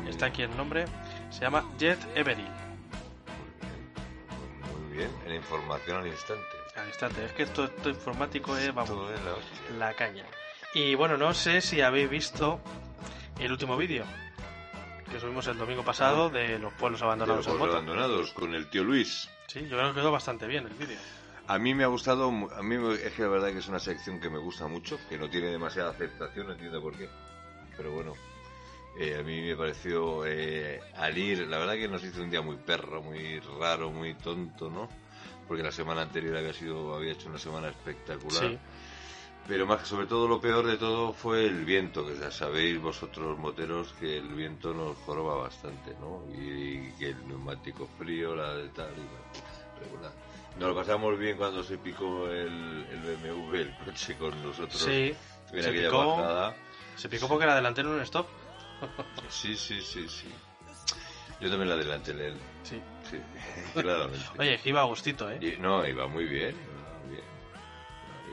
[0.08, 0.86] Está aquí el nombre.
[1.30, 2.48] Se llama Jet Everil.
[4.88, 6.44] Muy bien, en información al instante.
[6.76, 7.26] Al instante.
[7.26, 9.20] Es que esto, esto informático es, vamos, Todo es
[9.78, 10.26] la caña.
[10.74, 12.60] Y bueno, no sé si habéis visto
[13.40, 14.06] el último vídeo
[15.12, 17.72] que subimos el domingo pasado de los pueblos De abandonados los en moto.
[17.72, 19.28] abandonados con el tío Luis.
[19.48, 21.00] Sí, yo creo que quedó bastante bien el vídeo.
[21.48, 24.20] A mí me ha gustado, a mí es que la verdad que es una sección
[24.20, 27.10] que me gusta mucho, que no tiene demasiada aceptación, no entiendo por qué.
[27.76, 28.14] Pero bueno,
[28.98, 32.42] eh, a mí me pareció eh, al ir, la verdad que nos hizo un día
[32.42, 34.90] muy perro, muy raro, muy tonto, ¿no?
[35.48, 38.50] Porque la semana anterior había sido, había hecho una semana espectacular.
[38.52, 38.58] Sí,
[39.48, 43.38] Pero más sobre todo lo peor de todo fue el viento, que ya sabéis vosotros
[43.38, 46.24] moteros que el viento nos joroba bastante, ¿no?
[46.34, 50.12] Y, que el neumático frío, la de tal, y bueno, regular.
[50.60, 55.16] Nos lo pasamos bien cuando se picó el, el BMW, el coche con nosotros sí.
[55.54, 56.18] en se aquella picó.
[56.18, 56.56] bajada.
[56.98, 58.28] Se picó porque era delantero en un stop.
[59.30, 60.28] Sí, sí, sí, sí.
[61.40, 62.82] Yo también la adelanté en él, Sí.
[63.10, 63.18] sí,
[63.82, 64.26] claramente.
[64.38, 65.40] Oye, iba a gustito, ¿eh?
[65.42, 67.24] Y- no, iba muy bien, iba muy bien.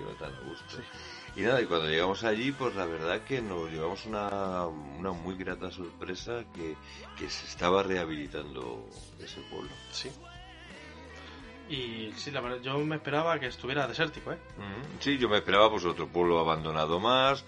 [0.00, 0.76] No, iba tan a gusto.
[1.36, 5.36] Y nada, y cuando llegamos allí, pues la verdad que nos llevamos una, una muy
[5.36, 6.74] grata sorpresa que,
[7.18, 8.88] que se estaba rehabilitando
[9.22, 9.70] ese pueblo.
[9.92, 10.10] Sí.
[11.68, 14.38] Y sí, la verdad, yo me esperaba que estuviera desértico, ¿eh?
[15.00, 17.44] Sí, yo me esperaba pues otro pueblo abandonado más,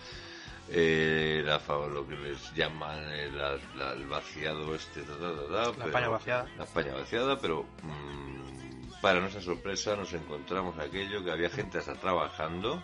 [0.71, 5.73] eh, la, fa- lo que les llaman eh, la- la- el vaciado este, ta, La
[5.73, 6.47] pero- España vaciada.
[6.57, 6.65] La
[6.95, 12.83] vaciada, pero mm, para nuestra sorpresa nos encontramos aquello que había gente hasta trabajando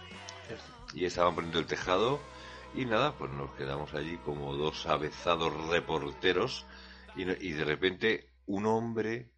[0.95, 2.20] y estaban poniendo el tejado
[2.74, 6.66] y nada, pues nos quedamos allí como dos avezados reporteros
[7.16, 9.30] y de repente un hombre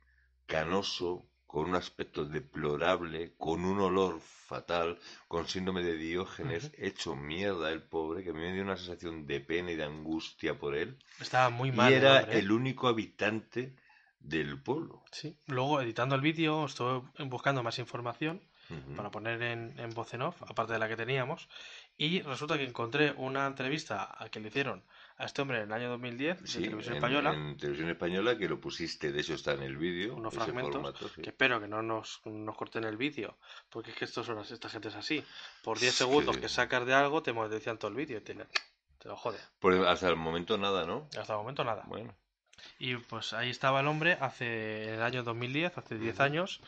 [0.47, 7.71] canoso, con un aspecto deplorable, con un olor fatal, con síndrome de Diógenes, hecho mierda
[7.71, 10.75] el pobre, que a mí me dio una sensación de pena y de angustia por
[10.77, 11.91] él, Estaba muy mal.
[11.93, 12.39] y era ¿eh?
[12.39, 13.75] el único habitante
[14.19, 15.05] del pueblo.
[15.13, 15.37] Sí.
[15.47, 18.41] Luego, editando el vídeo, estuve buscando más información
[18.97, 21.49] para poner en, en voz en off, aparte de la que teníamos,
[21.97, 24.83] y resulta que encontré una entrevista a que le hicieron
[25.19, 28.37] a este hombre en el año 2010 de Sí, Televisión en, Española, en televisión española,
[28.37, 31.23] que lo pusiste, de hecho está en el vídeo, unos fragmentos, formato, sí.
[31.23, 33.39] que espero que no nos, nos corten el vídeo,
[33.71, 35.25] porque es que estos son, esta gente es así.
[35.63, 38.21] Por 10 Es segundos que- que sacas de algo, te monetizan todo el vídeo, y
[38.21, 39.39] te, te lo jode.
[39.59, 41.09] Pues hasta el momento nada, ¿no?
[41.19, 41.85] Hasta el momento nada.
[41.87, 42.15] Bueno,
[42.79, 46.61] Y pues ahí estaba el hombre hace el año 2010, hace 10 años,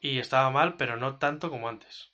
[0.00, 2.11] y estaba mal, pero no tanto como antes.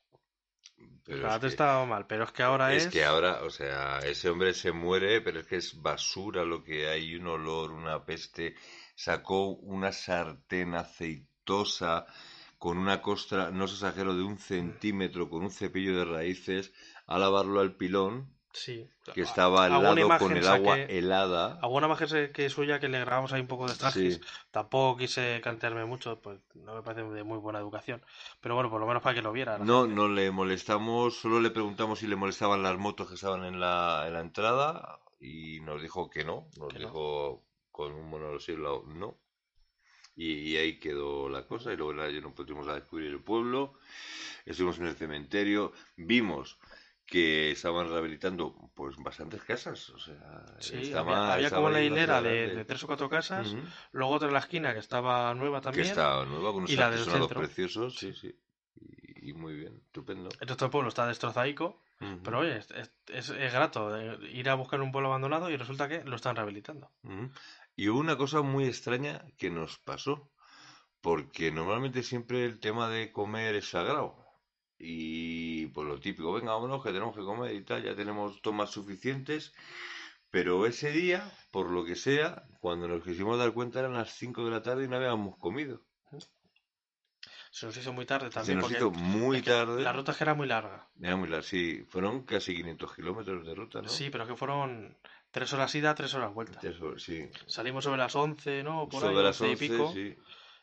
[1.05, 2.87] Pero Antes es que, estaba mal, pero es que ahora es...
[2.87, 6.63] es que ahora, o sea, ese hombre se muere, pero es que es basura lo
[6.63, 8.55] que hay, un olor, una peste.
[8.95, 12.07] Sacó una sartén aceitosa
[12.59, 16.73] con una costra, no os exagero, de un centímetro, con un cepillo de raíces,
[17.07, 18.89] a lavarlo al pilón, Sí.
[19.15, 21.59] que estaba al lado con el agua saqué- helada.
[21.63, 24.15] Alguna imagen que suya que le grabamos ahí un poco de estrajes.
[24.17, 24.21] Sí.
[24.51, 28.03] Tampoco quise cantearme mucho, pues no me parece de muy buena educación.
[28.41, 29.59] Pero bueno, por lo menos para que lo viera.
[29.59, 29.95] No, gente.
[29.95, 34.05] no le molestamos, solo le preguntamos si le molestaban las motos que estaban en la,
[34.07, 36.87] en la entrada y nos dijo que no, nos Que no.
[36.87, 39.19] dijo con un monosílabo no.
[40.17, 43.75] Y, y ahí quedó la cosa y luego ya nos pusimos a descubrir el pueblo,
[44.45, 46.59] estuvimos en el cementerio, vimos
[47.11, 51.83] que estaban rehabilitando pues bastantes casas, o sea, Sí, estaba- había, había estaba como una
[51.83, 53.57] hilera de, tres o cuatro casas,
[53.93, 55.87] luego otra en la esquina que estaba nueva que también.
[55.87, 57.41] está nueva con unos y la del artesonados centro.
[57.41, 58.39] preciosos, sí, sí,
[58.77, 60.29] y, y muy bien, estupendo.
[60.29, 61.83] Del pueblo está destrozaico,
[62.23, 65.57] pero oye, es, es- es- es grato eh, ir a buscar un pueblo abandonado y
[65.57, 66.91] resulta que lo están rehabilitando.
[67.75, 70.31] Y hubo una cosa muy extraña que nos pasó,
[71.01, 74.28] porque normalmente siempre el tema de comer es sagrado.
[74.79, 78.71] Y pues lo típico, venga, vámonos, que tenemos que comer y tal, ya tenemos tomas
[78.71, 79.53] suficientes.
[80.31, 84.45] Pero ese día, por lo que sea, cuando nos quisimos dar cuenta eran las 5
[84.45, 85.83] de la tarde y no habíamos comido.
[87.51, 89.83] Se nos hizo muy tarde Se también nos porque hizo muy tarde.
[89.83, 90.87] la ruta es que era muy larga.
[91.01, 93.89] Era muy larga, sí, fueron casi 500 kilómetros de ruta, ¿no?
[93.89, 94.97] Sí, pero que fueron
[95.31, 96.61] tres horas ida, tres horas vuelta.
[96.63, 97.29] Eso, sí.
[97.47, 98.87] Salimos sobre las 11, ¿no?
[98.89, 99.93] Por Sobre ahí, las 11 11, y pico.
[99.93, 100.17] sí.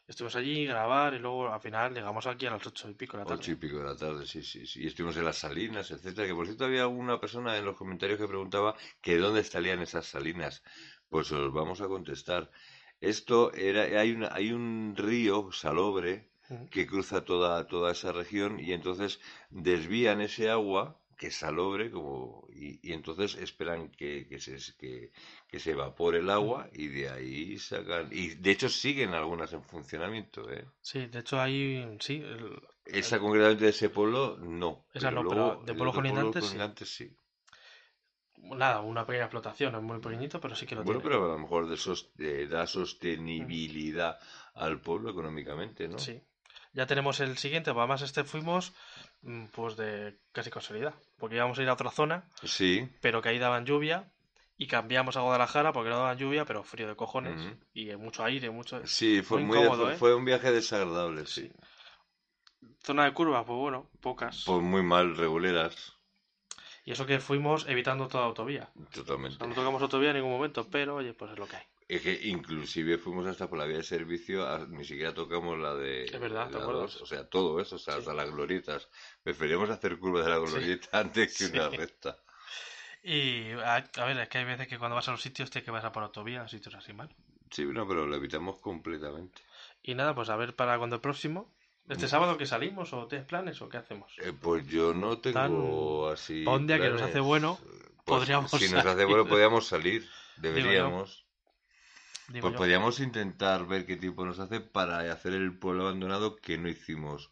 [0.08, 3.24] Estuvimos allí grabar y luego al final llegamos aquí a las ocho y pico de
[3.24, 3.40] la tarde.
[3.40, 4.84] Ocho y pico de la tarde, sí, sí, sí.
[4.84, 6.28] Y estuvimos en las salinas, etcétera.
[6.28, 10.06] Que por cierto había una persona en los comentarios que preguntaba que dónde estarían esas
[10.06, 10.64] salinas.
[11.10, 12.52] Pues os vamos a contestar.
[13.02, 16.30] Esto era, hay, una, hay un río salobre
[16.70, 22.80] que cruza toda, toda esa región y entonces desvían ese agua que salobre como, y,
[22.88, 25.12] y entonces esperan que, que, se, que,
[25.50, 28.10] que se evapore el agua y de ahí sacan...
[28.12, 30.66] Y de hecho siguen algunas en funcionamiento, ¿eh?
[30.82, 32.62] Sí, de hecho ahí, sí, el-
[33.02, 34.86] Esa concretamente de ese pueblo, no.
[34.94, 36.58] Esa no, pero luego de el pueblos otro pueblo colindantes, sí.
[36.58, 37.16] colindantes, sí.
[38.62, 41.04] nada, una pequeña explotación, es muy pequeñito, pero sí que lo Bueno, tiene.
[41.04, 44.20] pero a lo mejor de sos- eh, da sostenibilidad
[44.54, 45.98] al pueblo económicamente, ¿no?
[45.98, 46.22] Sí.
[46.76, 48.74] Ya tenemos el siguiente, pues además este fuimos
[49.22, 53.30] mm, pues de casi casualidad, porque íbamos a ir a otra zona, Sí, pero que
[53.30, 54.12] ahí daban lluvia
[54.58, 57.40] y cambiamos a Guadalajara porque no daban lluvia, pero frío de cojones
[57.74, 59.96] y mucho aire, mucho sí, fue Muy muy, incómodo, ¿eh?
[59.98, 61.52] fue un viaje desagradable, sí.
[62.84, 64.44] zona de curvas, pues bueno, pocas.
[64.46, 65.94] Pues muy mal, reguleras,
[66.86, 68.70] Y eso que fuimos evitando toda autovía.
[68.94, 69.36] totalmente.
[69.36, 71.64] O sea, no tocamos autovía en ningún momento, pero oye, pues es lo que hay.
[71.88, 75.76] Es que inclusive fuimos hasta por la vía de servicio, a- ni siquiera tocamos la
[75.76, 76.94] de Es verdad, ¿te la acuerdas?
[76.94, 78.00] dos, o sea, todo eso, o sea, Sí.
[78.00, 78.90] hasta las glorietas.
[79.24, 81.52] Preferíamos hacer curva de la glorieta antes que Sí.
[81.54, 82.18] una recta.
[83.04, 85.62] Y a, a ver, es que hay veces que cuando vas a los sitios te
[85.64, 87.10] que vas a por autovía, sitios así mal.
[87.52, 89.42] Sí, no, pero lo evitamos completamente.
[89.84, 91.54] Y nada, pues a ver para cuando el próximo.
[91.88, 92.10] ¿Este Mm.
[92.10, 94.12] sábado que salimos o tienes planes o qué hacemos?
[94.18, 96.44] Eh, pues yo no tengo así.
[96.44, 97.60] pa' un día que nos hace bueno,
[98.06, 100.10] Pues, podríamos Si nos hace bueno, podríamos salir.
[100.38, 101.25] Deberíamos.
[102.30, 102.58] Digo Pues yo.
[102.58, 107.32] podríamos intentar ver qué tiempo nos hace para hacer el pueblo abandonado que no hicimos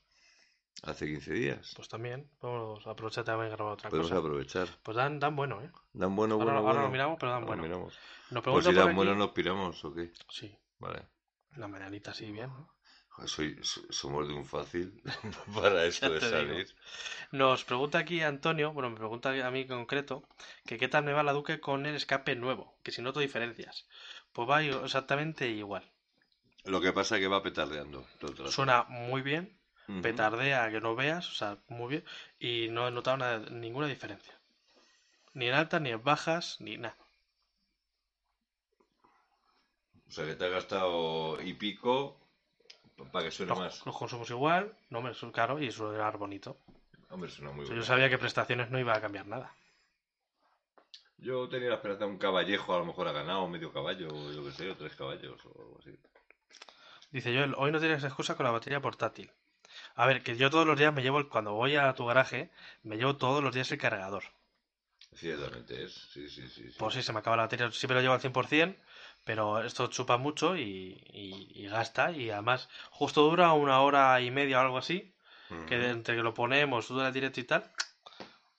[0.83, 1.73] hace 15 días.
[1.75, 4.19] Pues también, podemos aprovechar también y grabar otra Podemos cosa.
[4.19, 4.67] aprovechar.
[4.83, 5.71] Pues dan, dan bueno, ¿eh?
[5.93, 6.81] Dan bueno, Ahora, bueno, ahora bueno.
[6.87, 7.63] lo miramos, pero dan Ahora bueno.
[7.63, 7.99] miramos.
[8.31, 10.11] Nos Pues si dan aquí- bueno, nos piramos o qué.
[10.29, 11.07] Sí, Vale.
[11.55, 12.47] la mañanita sí, bien.
[12.49, 12.69] ¿no?
[13.27, 14.99] Soy, so- somos de un fácil
[15.55, 16.31] para esto de digo.
[16.31, 16.75] salir.
[17.31, 20.27] Nos pregunta aquí Antonio, bueno, me pregunta a mí en concreto,
[20.65, 23.87] que qué tal me va la Duque con el escape nuevo, que si noto diferencias.
[24.33, 25.83] Pues va exactamente igual.
[26.65, 28.05] Lo que pasa es que va petardeando.
[28.19, 28.47] todo.
[28.47, 29.57] Suena muy bien,
[30.01, 32.05] petardea que no veas, o sea, muy bien,
[32.39, 34.33] y no he notado nada- ninguna diferencia.
[35.33, 36.97] Ni en altas, ni en bajas, ni nada.
[40.07, 42.17] O sea, que te has gastado y pico
[43.11, 43.85] para que suene Los, más.
[43.85, 46.57] los consumos igual, no me suena caro y suena bonito.
[47.09, 47.81] Hombre, suena muy O sea, bien.
[47.81, 49.53] yo sabía que prestaciones no iba a cambiar nada.
[51.23, 54.31] Yo tenía la esperanza de un caballejo, a lo mejor ha ganado medio caballo, o
[54.33, 55.91] yo qué sé, o tres caballos o algo así.
[57.11, 59.31] Dice Joel, hoy no tienes excusa con la batería portátil.
[59.95, 62.51] A ver, que yo todos los días me llevo, el- cuando voy a tu garaje,
[62.83, 64.23] me llevo todos los días el cargador.
[65.15, 66.71] Ciertamente es, sí, sí, sí.
[66.71, 66.75] sí.
[66.77, 68.77] Pues sí, se me acaba la batería, siempre lo llevo al 100%,
[69.23, 70.61] pero esto chupa mucho y,
[71.13, 72.11] y- y gasta.
[72.11, 75.13] Y además, justo dura una hora y media o algo así,
[75.67, 77.71] que entre que lo ponemos, dura directo y tal,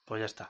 [0.05, 0.49] pues ya está.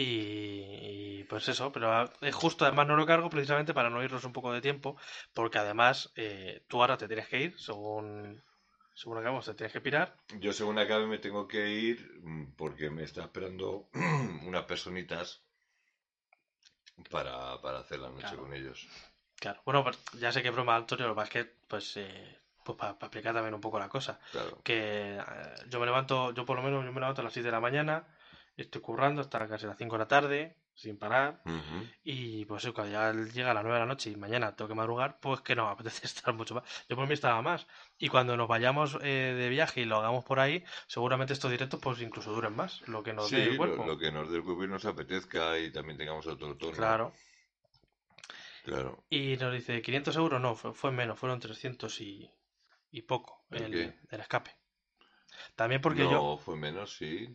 [0.00, 4.22] Y, y pues eso, pero es justo, además no lo cargo precisamente para no irnos
[4.22, 4.96] un poco de tiempo,
[5.34, 8.40] porque además eh, tú ahora te tienes que ir, según,
[8.94, 10.14] según acabamos, te tienes que pirar.
[10.38, 13.88] Yo según acabe me tengo que ir mm, porque me está esperando
[14.46, 15.42] unas personitas
[17.10, 18.42] para, para hacer la noche Claro.
[18.42, 18.86] con ellos.
[19.34, 22.78] Claro, bueno, pues ya sé que broma, Antonio, lo que es que, pues, eh, pues
[22.78, 24.20] para explicar también un poco la cosa.
[24.30, 24.60] Claro.
[24.62, 27.44] que eh, yo me levanto, yo por lo menos yo me levanto a las 6
[27.44, 28.06] de la mañana,
[28.62, 31.42] estoy currando hasta casi las 5 de la tarde, sin parar,
[32.04, 34.74] y pues cuando ya llega a las 9 de la noche y mañana tengo que
[34.74, 36.64] madrugar, pues que no me apetece estar mucho más.
[36.88, 37.66] Yo por mí estaba más.
[37.98, 41.80] Y cuando nos vayamos eh, de viaje y lo hagamos por ahí, seguramente estos directos
[41.80, 43.84] pues incluso duren más, lo que nos Sí, dé el lo, cuerpo.
[43.86, 46.72] lo que nos dé el cuerpo y nos apetezca y también tengamos otro tono.
[46.72, 47.12] Claro.
[48.64, 49.02] Claro.
[49.08, 52.30] Y nos dice 500 euros, no, fue, fue menos, fueron 300 y,
[52.90, 53.74] y poco ¿El
[54.10, 54.54] el escape.
[55.56, 56.36] También porque no, yo...
[56.38, 57.28] fue menos, sí.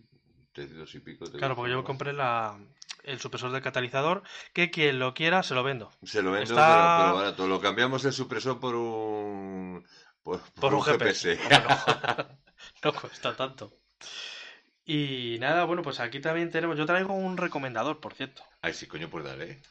[0.54, 1.26] 300 y pico.
[1.32, 2.58] Claro, porque yo compré la,
[3.04, 4.24] el supresor del catalizador,
[4.54, 5.92] que quien lo quiera se lo vendo.
[6.04, 7.48] Se lo vendo, Está- pero, pero barato.
[7.48, 9.86] Lo cambiamos el supresor por un...
[10.24, 11.38] Por, Por un GPS.
[12.84, 13.74] No cuesta tanto.
[14.86, 16.78] Y nada, bueno, pues aquí también tenemos.
[16.78, 18.44] Yo traigo un recomendador, por cierto.
[18.62, 19.62] Ay, sí, coño, pues dale.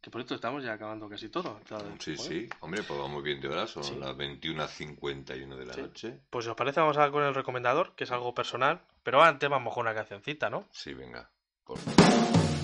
[0.00, 1.60] Que por cierto estamos ya acabando casi todo.
[1.98, 2.32] Sí, joder.
[2.32, 2.48] sí.
[2.60, 3.70] Hombre, pues vamos bien de horas.
[3.70, 3.96] Son Sí.
[3.96, 5.82] las 21.51 de la Sí.
[5.82, 6.20] noche.
[6.30, 8.80] Pues si os parece, vamos a con el recomendador, que es algo personal.
[9.02, 10.64] Pero antes vamos con una cancioncita, ¿no?
[10.70, 11.28] Sí, venga.
[11.64, 12.59] Por favor.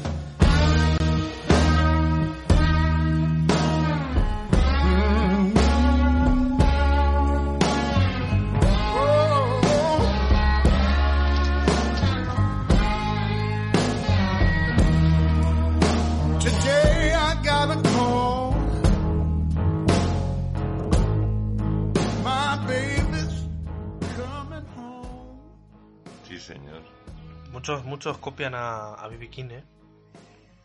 [27.96, 29.08] Muchos, copian a, a.
[29.30, 29.64] King, ¿eh?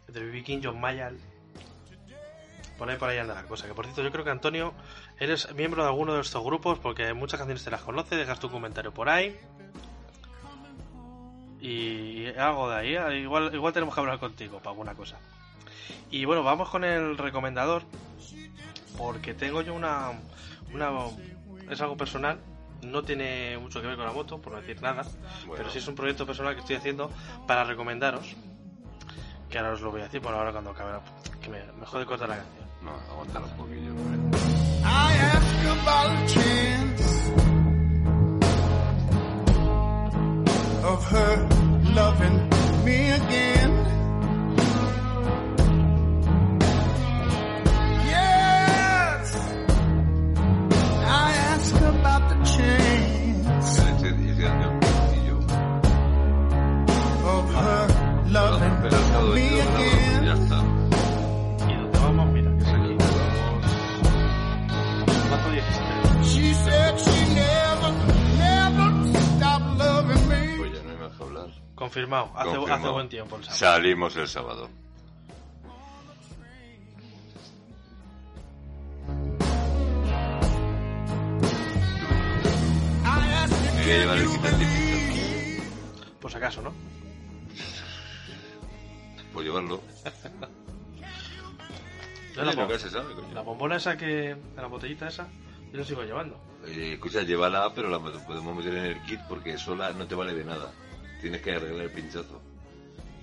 [0.10, 0.44] De B.B.
[0.44, 1.18] King, John Mayall.
[2.78, 3.68] Por ahí, por ahí anda la cosa.
[3.68, 4.74] Que por cierto, yo creo que Antonio,
[5.18, 8.52] eres miembro de alguno de estos grupos porque muchas canciones te las conoces, dejas tu
[8.52, 9.40] comentario por ahí.
[11.62, 15.18] Y algo de ahí, eh, igual, igual tenemos que hablar contigo para alguna cosa.
[16.10, 17.84] Y bueno, vamos con el recomendador.
[18.98, 20.20] Porque tengo yo una,
[20.74, 20.92] una.
[21.70, 22.42] Es algo personal.
[22.84, 25.04] No tiene mucho que ver con la moto, por no decir nada.
[25.46, 25.54] Bueno.
[25.58, 27.12] Pero sí es un proyecto personal que estoy haciendo
[27.48, 28.36] para recomendaros.
[29.50, 30.94] Que ahora os lo voy a decir por ahora cuando acabe.
[30.94, 31.02] la-
[31.42, 32.66] Que me, me jode cortar la canción.
[32.82, 33.92] No, aguántalo un poquillo.
[34.84, 37.32] I ask about a chance
[40.84, 41.48] of her
[41.94, 42.50] loving
[42.84, 43.61] me again.
[52.02, 53.48] About the chance
[57.24, 57.88] of her
[58.30, 60.26] loving me again.
[60.26, 60.60] Ya está.
[61.70, 62.94] Y donde vamos, mira, que es aquí.
[65.30, 66.24] Mazo 17.
[66.24, 67.92] She said she never,
[68.38, 68.88] never
[69.38, 70.42] stopped loving me.
[70.74, 71.50] Ya no hay más que hablar.
[71.76, 72.26] Confirmado.
[72.36, 72.74] Hace, Confirmado.
[72.74, 73.60] hace buen tiempo el sábado.
[73.60, 74.70] Salimos el sábado.
[83.94, 84.28] Asked her, Me voy a llevar el
[85.14, 85.64] kit.
[86.20, 86.74] Por si acaso, ¿no?
[89.34, 89.82] Por llevarlo.
[92.36, 93.34] Yo la, Oye, bom- nunca se sabe, coño.
[93.34, 94.36] la bombona esa que.
[94.56, 95.28] La botellita esa,
[95.72, 96.40] yo la sigo llevando.
[96.66, 100.34] Eh, escucha, llévala, pero la podemos meter en el kit porque sola no te vale
[100.34, 100.72] de nada.
[101.22, 102.42] Tienes que arreglar el pinchazo.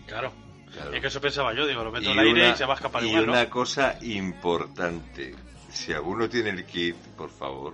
[0.07, 0.33] Claro.
[0.73, 0.93] Claro.
[0.93, 2.77] Es que eso pensaba yo, digo, lo meto Y al aire y se va a
[2.77, 3.33] escapar y igual, ¿no?
[3.33, 5.35] una cosa importante,
[5.71, 7.73] si alguno tiene el kit, por favor,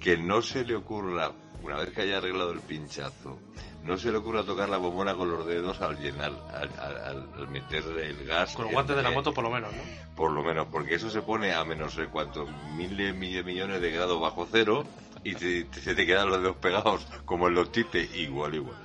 [0.00, 1.32] que no se le ocurra,
[1.64, 3.38] una vez que haya arreglado el pinchazo,
[3.82, 7.48] no se le ocurra tocar la bombona con los dedos al llenar, al, al- al-
[7.48, 8.52] meter el gas.
[8.54, 9.82] Con los en- guantes de la moto, por lo menos, ¿no?
[10.16, 13.90] Por lo menos, porque eso se pone a menos de cuántos miles, miles, millones de
[13.90, 14.84] grados bajo cero
[15.22, 18.76] y te- te- se te quedan los dedos pegados como en los tipes, igual, igual.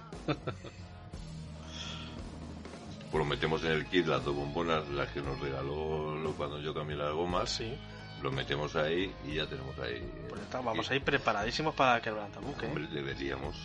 [3.11, 6.73] Pues lo metemos en el kit, las dos bombonas, las que nos regaló cuando yo
[6.73, 7.73] cambié las gomas, Sí.
[8.21, 10.01] Lo metemos ahí y ya tenemos ahí.
[10.27, 10.91] Pues ya está, vamos kit.
[10.93, 12.65] ahí preparadísimos para que el buque.
[12.67, 13.55] Hombre, deberíamos.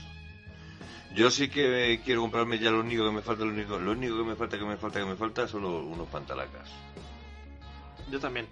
[1.14, 4.16] Yo sí que quiero comprarme ya lo único que me falta, lo único, lo único
[4.18, 6.68] que me falta, que me falta, que me falta, son los- unos pantalacas.
[8.10, 8.46] Yo también,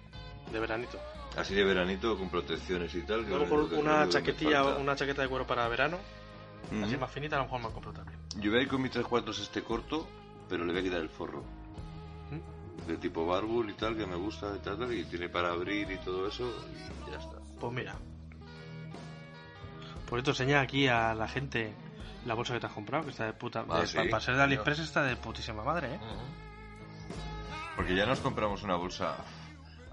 [0.51, 0.99] de veranito.
[1.37, 3.25] Así de veranito, con protecciones y tal.
[3.25, 5.97] que A lo mejor lo una chaquetilla, una chaqueta de cuero para verano,
[6.71, 6.85] Ujú.
[6.85, 8.19] así más finita, a lo mejor me compro también.
[8.37, 10.07] Yo voy a ir con mis tres cuartos este corto,
[10.47, 11.43] pero le voy a quitar el forro.
[12.87, 15.89] De tipo barbul y tal, que me gusta y tal, tal, y tiene para abrir
[15.89, 16.43] y todo eso,
[17.07, 17.37] y ya está.
[17.59, 17.95] Pues mira.
[20.09, 21.73] Por esto enseña aquí a la gente
[22.25, 23.65] la bolsa que te has comprado, que está de puta.
[23.69, 24.43] Ah, de- sí, pa- para ser de.
[24.43, 25.99] AliExpress está de putísima madre, ¿eh?
[27.75, 29.15] Porque ya nos compramos una bolsa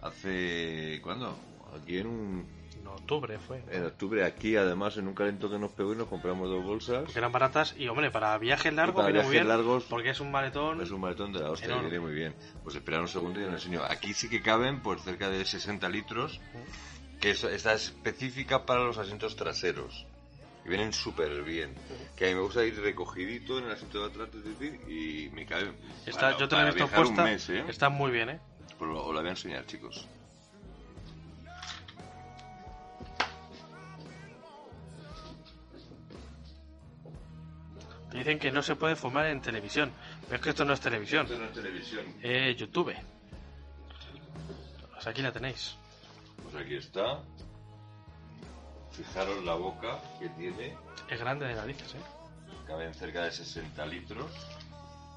[0.03, 1.01] hace...
[1.03, 1.35] ¿Cuándo?
[1.81, 2.47] Aquí en un...
[2.91, 3.63] En octubre fue.
[3.71, 7.05] En octubre, aquí además, en un calento que nos pegó y nos compramos dos bolsas.
[7.05, 9.57] Porque eran baratas y, hombre, para viajes largos para viene muy viajes bien.
[9.59, 10.81] largos- Porque es un maletón.
[10.81, 12.35] Es un maletón de la hostia, viene muy bien.
[12.65, 13.83] Pues esperar un segundo y os lo enseño.
[13.85, 16.41] Aquí sí que caben pues cerca de 60 litros,
[17.21, 20.07] que es, está específica para los asientos traseros.
[20.65, 21.75] Y vienen súper bien.
[22.17, 25.31] Que a mí me gusta ir recogidito en el asiento de atrás es decir, y
[25.35, 25.73] me cabe.
[26.07, 27.25] Está, yo te la he visto puesta.
[27.25, 27.65] mes, ¿eh?
[27.69, 28.41] Está muy bien, ¿eh?
[28.79, 30.07] Pues lo- os la voy a enseñar, chicos.
[38.21, 39.93] Dicen que no se puede fumar en televisión.
[40.23, 41.27] Pero es que esto no es televisión.
[41.27, 42.05] Esto no es televisión.
[42.23, 42.95] Es YouTube.
[44.93, 45.77] Pues aquí la tenéis.
[46.43, 47.21] Pues aquí está.
[48.93, 50.77] Fijaros la boca que tiene.
[51.09, 52.21] Es grande de narices, ¿eh?
[52.71, 54.31] caben cerca de 60 litros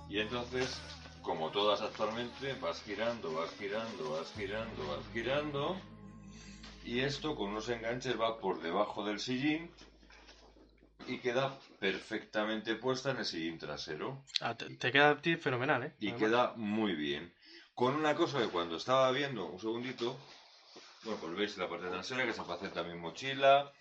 [0.09, 0.81] y entonces
[1.21, 5.77] como todas actualmente vas girando vas girando vas girando vas girando
[6.83, 9.69] y esto con unos enganches va por debajo del sillín
[11.07, 15.83] y queda perfectamente puesta en el sillín trasero Ah, te, te queda a ti fenomenal,
[15.83, 15.95] ¿eh?
[15.99, 16.21] y Además.
[16.29, 17.33] queda muy bien
[17.75, 20.17] con una cosa que cuando estaba viendo un segundito
[21.03, 23.71] bueno pues veis la parte trasera que se puede hacer también mochila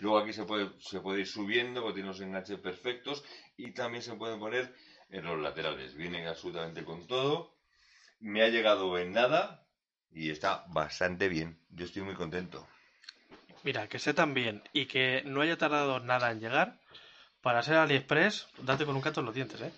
[0.00, 3.22] Luego aquí se puede, se puede ir subiendo porque tiene los enganches perfectos
[3.56, 4.74] y también se pueden poner
[5.10, 5.94] en los laterales.
[5.94, 7.54] Vienen absolutamente con todo.
[8.18, 9.64] Me ha llegado en nada
[10.10, 11.60] y está bastante bien.
[11.70, 12.66] Yo estoy muy contento.
[13.62, 16.78] Mira, que esté tan bien y que no haya tardado nada en llegar,
[17.42, 19.72] para ser AliExpress, date con un canto en los dientes, ¿eh?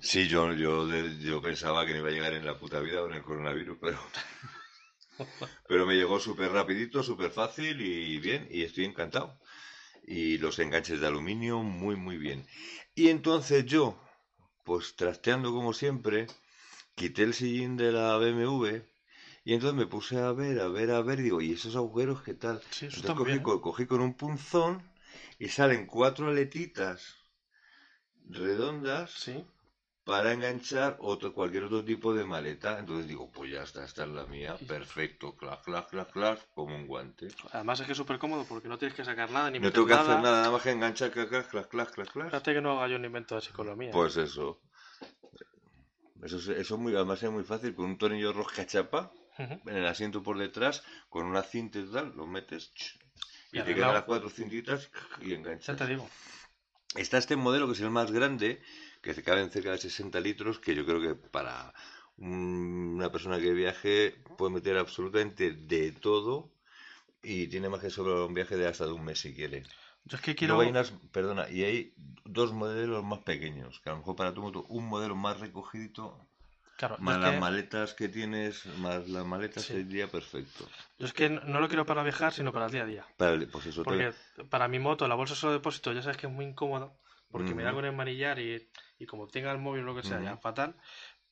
[0.00, 3.14] Sí, yo, yo, yo pensaba que no iba a llegar en la puta vida con
[3.14, 3.98] el coronavirus, pero...
[5.66, 9.36] Pero me llegó súper rapidito, súper fácil y bien, y estoy encantado.
[10.04, 12.46] Y los enganches de aluminio, muy, muy bien.
[12.94, 14.00] Y entonces yo,
[14.64, 16.28] pues trasteando como siempre,
[16.94, 18.84] quité el sillín de la BMW
[19.48, 22.34] Y entonces me puse a ver, a ver, a ver, digo, ¿y esos agujeros qué
[22.34, 22.60] tal?
[22.70, 23.42] Sí, eso entonces cogí, ¿eh?
[23.42, 24.74] co- cogí con un punzón
[25.38, 27.00] y salen cuatro aletitas
[28.28, 29.36] redondas Sí.
[30.04, 32.78] para enganchar otro, cualquier otro tipo de maleta.
[32.78, 36.76] Entonces digo, pues ya está, esta es la mía, perfecto, clac, clac, clac, clac, como
[36.76, 37.28] un guante.
[37.52, 39.86] Además es que es súper cómodo porque no tienes que sacar nada ni No tengo
[39.86, 40.02] que nada.
[40.02, 42.26] hacer nada, nada más que enganchar, clac, clac, clac, clac, clac, clac.
[42.32, 43.92] Fíjate que no haga yo un invento de psicología.
[43.92, 44.60] Pues eso.
[46.22, 49.76] Eso es, eso es muy, además es muy fácil, con un tornillo rosca chapa En
[49.76, 52.98] el asiento por detrás, con una cinta y tal, lo metes ch,
[53.52, 55.78] y Y te quedan las cuatro cintitas y Ya enganchas.
[55.78, 56.08] te digo.
[56.96, 58.60] Está este modelo que es el más grande,
[59.02, 61.72] que se cabe en cerca de 60 litros, que yo creo que para
[62.16, 66.50] un- una persona que viaje puede meter absolutamente de todo
[67.22, 69.64] y tiene más que sobre un viaje de hasta de un mes si quiere.
[70.04, 70.54] Yo es que quiero.
[70.54, 74.34] Luego hay unas, perdona, y hay dos modelos más pequeños, que a lo mejor para
[74.34, 76.27] tu moto un modelo más recogidito,
[76.78, 79.72] Claro, más las que- maletas que tienes, más las maletas Sí.
[79.74, 80.64] sería perfecto.
[80.98, 83.06] Yo es que no no lo quiero para viajar, sino para el día a día.
[83.16, 84.12] Para el- pues eso, Porque
[84.48, 86.96] para mi moto, la bolsa solo depósito, ya sabes que es muy incómodo,
[87.32, 90.22] porque me da con enmanillar y, y como tenga el móvil o lo que sea,
[90.22, 90.40] ya Ujú.
[90.40, 90.76] fatal.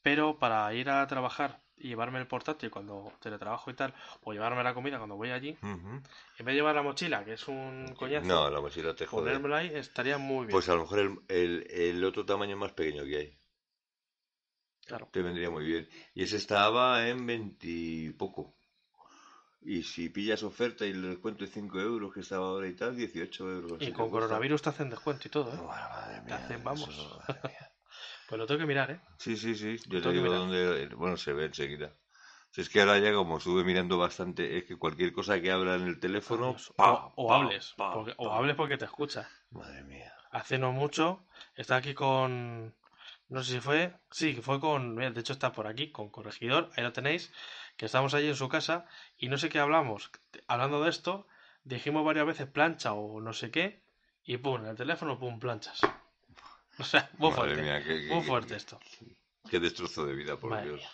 [0.02, 4.64] Pero para ir a trabajar y llevarme el portátil cuando teletrabajo y tal, o llevarme
[4.64, 6.02] la comida cuando voy allí, en
[6.38, 9.24] vez de llevar la mochila, que es un coñazo, No, la mochila te jode.
[9.26, 10.50] ponérmela ahí estaría muy bien.
[10.50, 13.35] Pues a lo mejor el, el, el otro tamaño más pequeño que hay.
[14.86, 15.08] Claro.
[15.12, 15.88] Te vendría muy bien.
[16.14, 18.54] Y ese estaba en 20 y poco.
[19.62, 22.96] Y si pillas oferta y el descuento de 5 euros que estaba ahora y tal,
[22.96, 23.82] 18 euros.
[23.82, 25.56] Y con te coronavirus te hacen descuento y todo, ¿eh?
[25.56, 26.88] Bueno, madre Te mía, hacen, vamos.
[26.88, 27.70] eso, madre mía.
[28.28, 29.00] Pues lo tengo que mirar, ¿eh?
[29.18, 29.76] Sí, sí, sí.
[29.88, 30.88] Yo te digo dónde.
[30.94, 31.92] Bueno, se ve enseguida.
[32.52, 35.74] Si es que ahora ya, como estuve mirando bastante, es que cualquier cosa que habla
[35.74, 36.56] en el teléfono.
[36.76, 39.28] Pa, o, o pa, hables, pa, porque- o hables porque te escucha.
[39.50, 40.12] Madre mía.
[40.30, 42.74] Hace no mucho, está aquí con.
[43.28, 43.92] No sé si fue.
[44.10, 44.94] Sí, que fue con.
[44.94, 46.70] mira, de hecho, está por aquí, con Corregidor.
[46.76, 47.32] Ahí lo tenéis.
[47.76, 48.86] Que estamos allí en su casa.
[49.18, 50.10] Y no sé qué hablamos.
[50.46, 51.26] Hablando de esto,
[51.64, 53.82] dijimos varias veces plancha o no sé qué.
[54.24, 55.80] Y pum, en el teléfono, pum, planchas.
[56.78, 57.62] O sea, muy Madre fuerte.
[57.62, 58.78] mía, qué- muy qué- fuerte esto.
[59.48, 60.80] Qué destrozo de vida, por Madre Dios.
[60.80, 60.90] mía.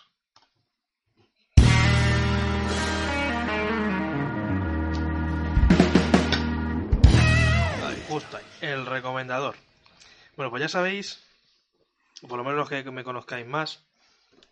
[8.07, 9.55] Justo ahí, el recomendador.
[10.35, 11.23] Bueno, pues ya sabéis,
[12.27, 13.83] por lo menos los que me conozcáis más,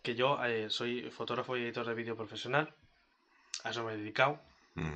[0.02, 2.74] que yo eh, soy fotógrafo y editor de vídeo profesional.
[3.64, 4.40] A eso me he dedicado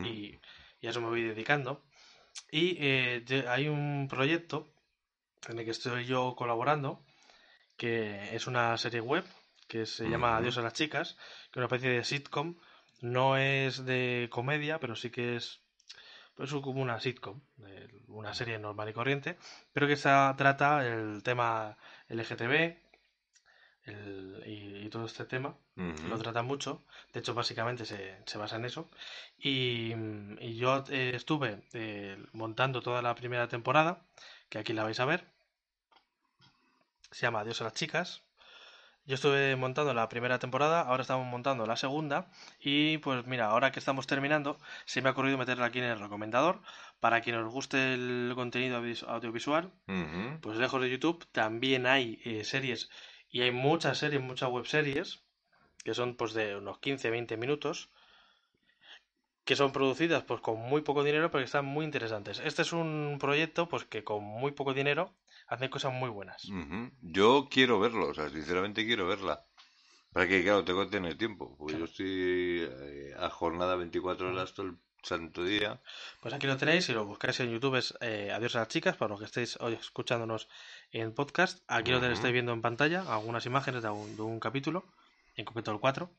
[0.05, 0.39] y,
[0.81, 1.83] y a eso me voy dedicando.
[2.51, 4.69] Y eh, hay un proyecto
[5.49, 7.01] en el que estoy yo colaborando,
[7.77, 9.25] que es una serie web
[9.69, 10.37] que se llama.
[10.37, 11.17] Adiós a las chicas,
[11.51, 12.57] que es una especie de sitcom.
[13.01, 15.61] No es de comedia, pero sí que es
[16.37, 17.41] pues es como una sitcom,
[18.09, 19.39] una serie normal y corriente,
[19.73, 21.77] pero que esa trata el tema
[22.09, 22.81] LGTB
[23.85, 25.57] el- y, y todo este tema.
[26.11, 28.91] Lo trata mucho, de hecho básicamente se, se basa en eso.
[29.39, 29.93] Y,
[30.41, 34.03] y yo eh, estuve eh, montando toda la primera temporada,
[34.49, 35.25] que aquí la vais a ver.
[37.11, 38.23] Se llama Adiós a las chicas.
[39.07, 42.29] Yo estuve montando la primera temporada, ahora estamos montando la segunda.
[42.59, 46.01] Y pues mira, ahora que estamos terminando, se me ha ocurrido meterla aquí en el
[46.01, 46.61] recomendador.
[46.99, 49.71] Para quien os guste el contenido audiovisual,
[50.41, 52.91] pues lejos de YouTube también hay eh, series.
[53.31, 55.23] Y hay muchas series, muchas web series
[55.85, 57.91] que son pues de unos 15-20 minutos
[59.45, 62.41] que son producidas pues con muy poco dinero pero que están muy interesantes.
[62.45, 65.15] Este es un proyecto pues que con muy poco dinero
[65.47, 66.43] hacen cosas muy buenas.
[67.03, 69.45] Yo quiero verlo, o sea, sinceramente quiero verla.
[70.13, 74.55] Para que, claro, tengo que tener tiempo, porque yo estoy eh, a jornada 24 horas
[74.55, 75.81] todo el santo día.
[76.21, 78.97] Pues aquí lo tenéis, si lo buscáis en YouTube es eh, Adiós a las chicas,
[78.97, 80.49] para los que estéis hoy escuchándonos
[80.91, 81.63] en podcast.
[81.69, 84.85] Aquí lo estáis viendo en pantalla, algunas imágenes de un, de un capítulo,
[85.37, 86.11] en concreto el 4.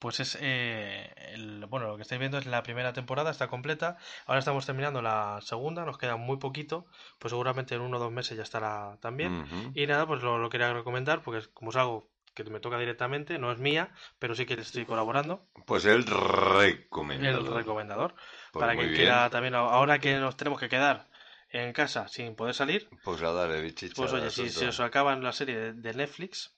[0.00, 3.96] Pues es, eh, el- bueno, lo que estáis viendo es la primera temporada, está completa.
[4.26, 6.86] Ahora estamos terminando la segunda, nos queda muy poquito,
[7.18, 9.44] pues seguramente en uno o dos meses ya estará también.
[9.74, 12.78] Y nada, pues lo, lo quería recomendar, porque es, como es algo que me toca
[12.78, 15.44] directamente, no es mía, pero sí que le estoy colaborando.
[15.66, 17.46] Pues el recomendador.
[17.46, 18.14] El recomendador.
[18.52, 18.94] Pues para bien.
[18.94, 21.08] quiera también, ahora que nos tenemos que quedar
[21.50, 25.22] en casa sin poder salir, Pues a darle bichicha pues oye, si se os acaban
[25.22, 26.54] la serie de, de Netflix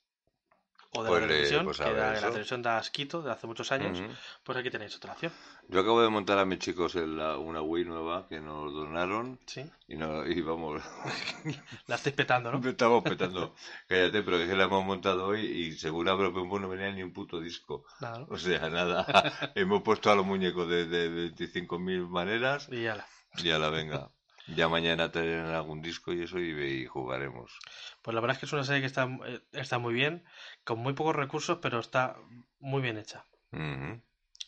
[0.94, 2.28] o de Pues la le- televisión, pues que la eso.
[2.28, 4.10] televisión da asquito de hace muchos años, Ujú.
[4.44, 5.32] pues aquí tenéis otra opción.
[5.68, 9.38] Yo acabo de montar a mis chicos en la- una Wii nueva que nos donaron
[9.46, 10.82] Sí, y, no, y vamos,
[11.86, 12.60] la estáis petando, ¿no?
[12.68, 13.54] estamos petando.
[13.88, 17.02] Cállate, pero es que la hemos montado hoy y según abro Pembo no venía ni
[17.02, 17.84] un puto disco.
[18.00, 18.26] Nada, ¿no?
[18.28, 19.06] O sea, nada.
[19.54, 23.06] hemos puesto a los muñecos de, de 25.000 maneras Y ya la.
[23.38, 24.10] y a la venga.
[24.48, 27.58] Ya mañana traerán algún disco y eso y, y jugaremos.
[28.02, 30.24] Pues la verdad es que es una serie que está, eh, está muy bien,
[30.64, 32.16] con muy pocos recursos, pero está
[32.58, 33.24] muy bien hecha.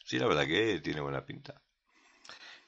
[0.05, 1.61] Sí, la verdad que tiene buena pinta.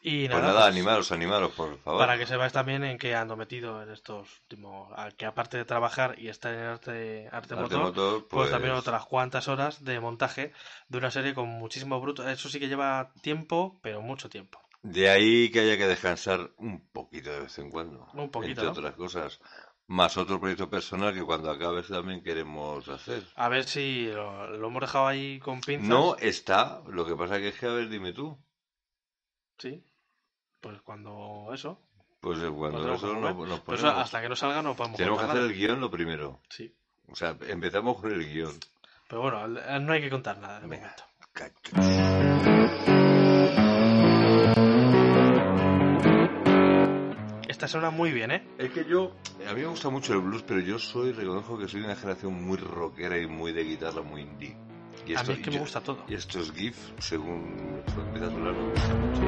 [0.03, 1.99] Y Pues nada, nada, pues, animaros, animaros, por favor.
[1.99, 4.93] para que sepáis también en qué ando metido en estos últimos...
[5.17, 8.43] Que aparte de trabajar y estar en arte, arte, Arte motor, motor, pues...
[8.43, 10.53] pues, también otras cuantas horas de montaje
[10.89, 12.29] de una serie con muchísimo bruto.
[12.29, 14.61] Eso sí que lleva tiempo, pero mucho tiempo.
[14.89, 18.07] De ahí que haya que descansar un poquito de vez en cuando.
[18.15, 18.71] Un poquito, Entre ¿no?
[18.71, 19.41] otras cosas.
[19.89, 23.25] Más otro proyecto personal que cuando acabes también queremos hacer.
[23.35, 25.89] A ver si lo, lo hemos dejado ahí con pinzas.
[25.89, 28.39] No está, lo que pasa que es que, a ver, dime tú.
[29.59, 29.85] Sí.
[30.61, 31.81] Pues cuando eso.
[32.21, 33.85] Pues eh, cuando eso que nos, eso, ponemos.
[33.85, 35.47] hasta que no salga no podemos Tenemos que hacer nada.
[35.49, 36.41] el guion lo primero.
[36.49, 36.73] Sí.
[37.09, 38.55] O sea, empezamos con el guion.
[39.09, 39.47] Pero bueno,
[39.81, 40.95] no hay que contar nada de Venga.
[40.97, 42.16] momento.
[47.67, 48.47] Esta suena muy bien, ¿eh?
[48.59, 49.11] Es que yo,
[49.45, 51.97] a mí me gusta mucho el blues, pero yo soy, reconozco que soy de una
[51.97, 54.57] generación muy rockera y muy de guitarra, muy indie.
[55.05, 56.05] Y A mí es que me gusta todo.
[56.07, 59.21] Y estos GIF, según empieza a sonar, me gusta mucho.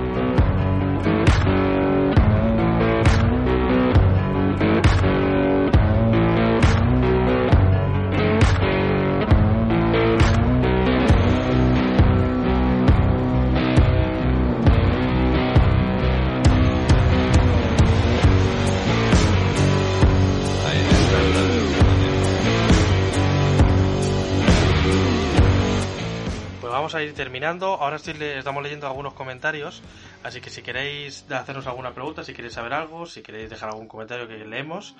[26.98, 27.74] A ir terminando.
[27.74, 29.82] Ahora estoy le- estamos leyendo algunos comentarios.
[30.22, 33.88] Así que si queréis hacernos alguna pregunta, si queréis saber algo, si queréis dejar algún
[33.88, 34.94] comentario que leemos,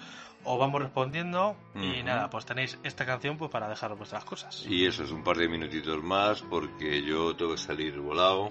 [0.45, 1.57] os vamos respondiendo.
[1.75, 2.05] Y Ujú.
[2.07, 4.65] nada, pues tenéis esta canción pues para dejar vuestras cosas.
[4.67, 8.51] Y eso es un par de minutitos más porque yo tengo que salir volado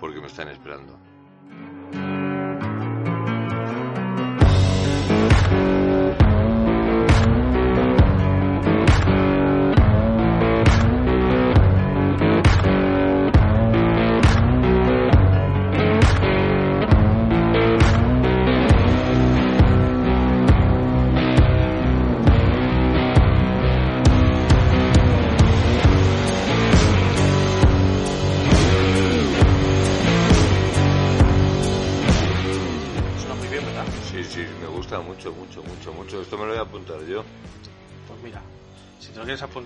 [0.00, 0.98] porque me están esperando.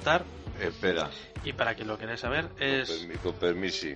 [0.05, 0.25] Apuntar
[0.61, 1.11] Espera,
[1.45, 3.89] y para quien lo queráis saber con, es permi- con permiso.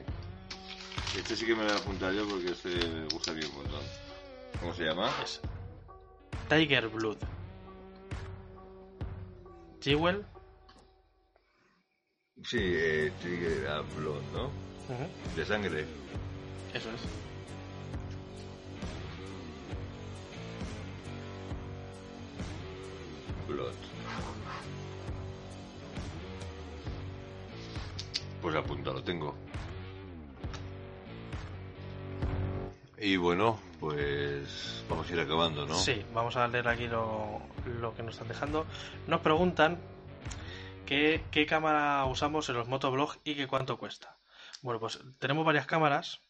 [1.17, 3.45] Este sí que me lo voy a apuntar yo porque este me gusta a mí
[3.45, 3.81] un montón.
[4.61, 5.11] ¿Cómo se llama?
[5.23, 5.41] es
[6.49, 7.19] Tiger Blood.
[9.81, 10.25] Jewel.
[12.45, 14.51] Sí, eh, Trigger a Blood, ¿no?
[15.37, 15.85] De sangre.
[16.75, 17.01] Eso es.
[23.49, 23.75] Blood.
[28.41, 29.35] Pues apunta, lo tengo.
[33.01, 35.75] Y bueno, pues vamos a ir acabando, ¿no?
[35.75, 37.41] Sí, vamos a leer aquí lo,
[37.81, 38.67] lo que nos están dejando.
[39.07, 39.79] Nos preguntan
[40.85, 44.17] qué, qué cámara usamos en los motoblog y qué cuánto cuesta.
[44.63, 46.21] Bueno, pues tenemos varias cámaras.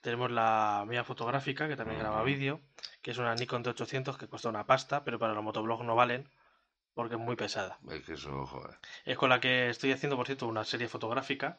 [0.00, 2.60] Tenemos la mía fotográfica, que también graba vídeo,
[3.00, 6.28] que es una Nikon D800 que cuesta una pasta, pero para los motovlogs no valen
[6.94, 7.78] porque es muy pesada.
[7.90, 8.76] Es que eso, joder.
[9.04, 11.58] Es con la que estoy haciendo, por cierto, una serie fotográfica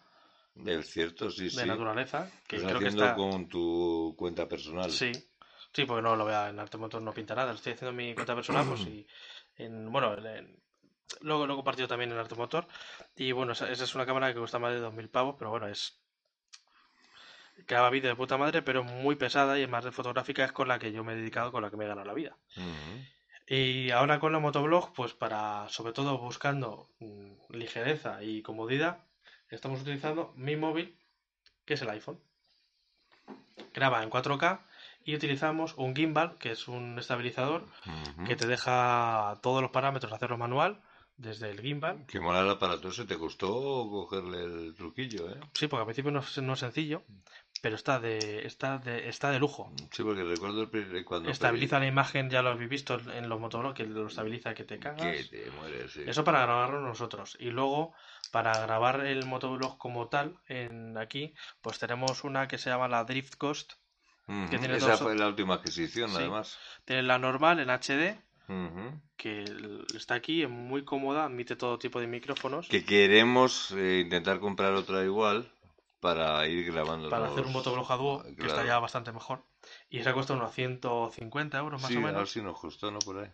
[0.66, 1.68] Es cierto, sí, de sí.
[1.68, 3.16] naturaleza, que creo que haciendo está...
[3.16, 4.90] con tu cuenta personal.
[4.92, 5.12] Sí,
[5.74, 7.50] sí, porque no lo vea en Arte Motor, no pinta nada.
[7.52, 9.06] Lo estoy haciendo en mi cuenta personal, pues y
[9.58, 10.60] en, bueno, en-
[11.22, 12.68] luego lo he compartido también en Arte Motor.
[13.16, 15.68] Y bueno, esa, esa es una cámara que cuesta más de 2.000 pavos, pero bueno,
[15.68, 16.00] es.
[17.68, 20.52] Graba vídeo de puta madre, pero es muy pesada y es más de fotográfica, es
[20.52, 22.38] con la que yo me he dedicado, con la que me he ganado la vida.
[22.58, 23.06] Ujú.
[23.48, 29.04] Y ahora con la motoblog, pues para, sobre todo buscando mm, ligereza y comodidad,
[29.50, 30.98] estamos utilizando mi móvil,
[31.66, 32.20] que es el iPhone.
[33.74, 34.62] Graba en 4K
[35.04, 37.66] y utilizamos un gimbal, que es un estabilizador
[38.26, 40.82] que te deja todos los parámetros hacerlo manual
[41.18, 42.06] desde el gimbal.
[42.08, 43.48] Qué mola el aparato ese, ¿te costó
[43.90, 45.40] cogerle el truquillo, eh?
[45.54, 47.04] Sí, porque al principio no es, no es sencillo,
[47.66, 49.74] pero está de, está de, está de lujo.
[49.90, 50.70] Sí, porque recuerdo
[51.04, 51.32] cuando...
[51.32, 54.78] Estabiliza la imagen, ya lo habéis visto en los motoblogs, que lo estabiliza que te
[54.78, 55.02] cagas.
[55.02, 56.04] Que te mueres, sí.
[56.06, 57.36] Eso para grabarlo nosotros.
[57.40, 57.96] Y luego,
[58.32, 61.34] para grabar el motoblog como tal, en aquí,
[61.64, 65.56] pues tenemos una que se llama la Drift que tiene Esa dos- fue la última
[65.56, 66.18] adquisición, Sí.
[66.18, 66.60] además.
[66.86, 68.22] Tiene la normal en HD,
[69.18, 69.44] que
[69.96, 72.68] está aquí, es muy cómoda, admite todo tipo de micrófonos.
[72.68, 75.52] Que queremos eh, intentar comprar otra igual
[76.06, 78.68] para ir grabando Para hacer un motoblog a dúo, que está Claro.
[78.68, 79.44] ya bastante mejor.
[79.90, 82.32] Y esa cuesta unos 150 euros más sí, o a ver menos.
[82.32, 83.00] si nos costó, ¿no?
[83.00, 83.32] Por ahí.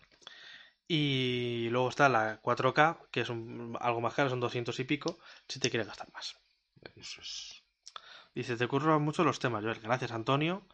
[0.88, 5.20] Y luego está la 4K, que es un- algo más caro, son 200 y pico,
[5.48, 6.38] si te quieres gastar más.
[6.96, 7.64] Eso es.
[8.34, 9.80] Dice, te curran mucho los temas, Joel.
[9.82, 10.66] Gracias, Antonio.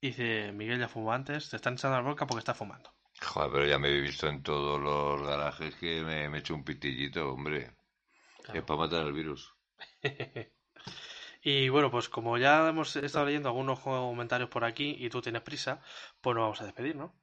[0.00, 1.48] Dice, Miguel ya fumó antes.
[1.48, 2.90] Te están echando la boca porque está fumando.
[3.22, 6.54] Joder, pero ya me he visto en todos los garajes que me, me he hecho
[6.54, 7.74] un pitillito, hombre.
[8.42, 8.60] Claro.
[8.60, 9.53] Es para matar el virus.
[11.42, 15.42] Y bueno, pues como ya hemos estado leyendo algunos comentarios por aquí y tú tienes
[15.42, 15.80] prisa,
[16.20, 17.14] pues nos vamos a despedir, ¿no?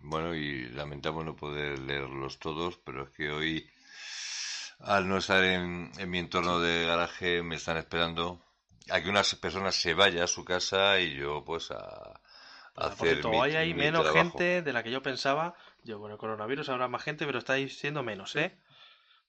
[0.00, 3.70] Bueno, y lamentamos no poder leerlos todos, pero es que hoy,
[4.80, 8.40] al no estar en, en mi entorno de garaje, me están esperando
[8.90, 12.20] a que unas personas se vaya a su casa y yo, pues, a,
[12.76, 14.12] a Por hacer cierto, mi, hoy hay mi menos trabajo.
[14.12, 15.54] gente de la que yo pensaba.
[15.84, 18.58] Yo, con el coronavirus habrá más gente, pero estáis siendo menos, ¿eh?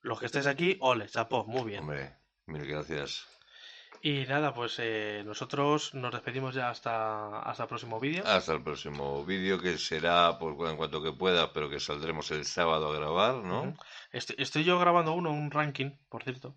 [0.02, 1.84] Los que estáis aquí, ole, chapó, muy bien.
[1.84, 2.19] Hombre,
[2.50, 3.28] mil gracias.
[4.02, 8.24] Y nada, pues eh, nosotros nos despedimos ya hasta, hasta el próximo vídeo.
[8.26, 12.46] Hasta el próximo vídeo, que será pues, en cuanto que pueda, pero que saldremos el
[12.46, 13.64] sábado a grabar, ¿no?
[13.64, 13.78] Ujú.
[14.14, 16.56] Estoy, estoy yo grabando uno, un ranking, por cierto,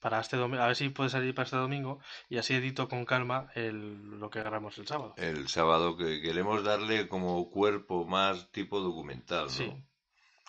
[0.00, 3.06] para este domingo, a ver si puede salir para este domingo y así edito con
[3.06, 5.14] calma el, lo que grabamos el sábado.
[5.16, 9.50] El sábado que queremos darle como cuerpo más tipo documental, ¿no?
[9.50, 9.72] Sí,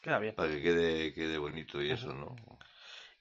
[0.01, 0.35] queda bien.
[0.35, 2.35] Para que quede, quede bonito y eso, ¿no?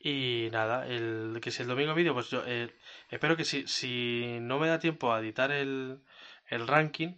[0.00, 2.72] Y nada, el que si el domingo vídeo, pues yo eh,
[3.10, 5.98] espero que si, si no me da tiempo a editar el,
[6.46, 7.14] el ranking,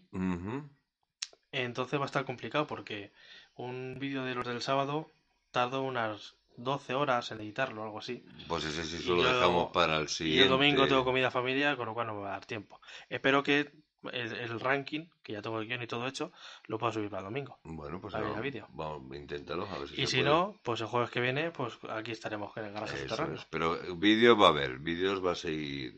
[1.52, 3.12] entonces va a estar complicado porque
[3.54, 5.10] un vídeo de los del sábado
[5.50, 8.24] tardo unas 12 horas en editarlo o algo así.
[8.48, 10.42] Pues ese sí Y yo- dejamos para el Y siguiente.
[10.44, 12.80] el domingo tengo comida familiar, con lo cual no me va a dar tiempo.
[13.08, 13.72] Espero que
[14.12, 16.32] el, el ranking, que ya tengo el guion y todo hecho,
[16.66, 17.58] lo pueda subir para el domingo.
[17.64, 18.66] Bueno, pues Para ir a vamos, vídeo.
[18.70, 20.28] vamos, inténtalo, a ver si Y se si puede.
[20.30, 23.36] no, pues el jueves que viene, pues aquí estaremos en el garaje subterráneo.
[23.36, 23.44] es.
[23.50, 25.94] Pero vídeos va a haber, vídeos va a seguir.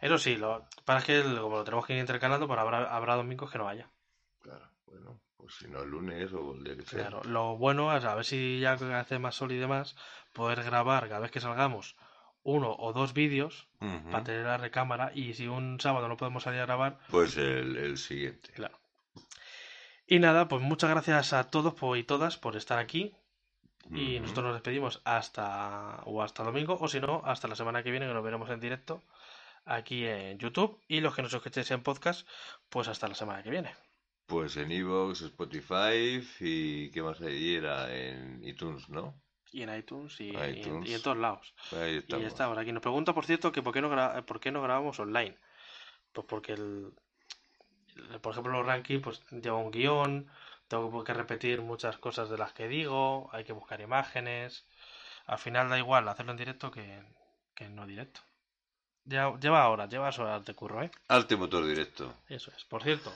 [0.00, 3.50] Eso sí, lo para que como lo tenemos que ir intercalando, pues habrá, habrá domingos
[3.50, 3.88] que no haya.
[4.42, 7.08] Claro, bueno, pues si no el lunes o el día que sea.
[7.08, 9.96] Claro, lo bueno es a ver si ya hace más sol y demás,
[10.32, 11.96] poder grabar cada vez que salgamos
[12.46, 13.66] uno o dos vídeos
[14.10, 17.76] para tener la recámara y si un sábado no podemos salir a grabar, Pues el,
[17.76, 18.52] el siguiente.
[18.52, 18.78] claro.
[20.06, 23.12] Y nada, pues muchas gracias a todos y todas por estar aquí
[23.90, 27.90] y nosotros nos despedimos hasta o hasta domingo o si no, hasta la semana que
[27.90, 29.02] viene que nos veremos en directo
[29.64, 32.26] aquí en YouTube y los que nos escuchéis en podcast,
[32.68, 33.74] pues hasta la semana que viene.
[34.26, 37.54] Pues en Evox, Spotify y ¿qué más hay?
[37.56, 39.14] Era en iTunes, ¿no?
[39.56, 41.54] Y en iTunes y, y en- y todos lados.
[41.72, 42.22] Ahí Y estamos.
[42.22, 44.52] ya está, ahora aquí nos pregunta, por cierto, que por qué no, gra- por qué
[44.52, 45.34] no grabamos online.
[46.12, 46.92] Pues porque el,
[48.12, 50.28] el- por ejemplo, los rankings pues lleva un guion,
[50.68, 54.66] tengo que repetir muchas cosas de las que digo, hay que buscar imágenes.
[55.24, 57.02] Al final da igual hacerlo en directo que,
[57.54, 58.20] que no directo.
[59.04, 60.90] Ya, lleva horas, lleva horas de curro, ¿eh?
[61.08, 62.12] Arte motor directo.
[62.28, 62.64] Eso es.
[62.66, 63.10] Por cierto,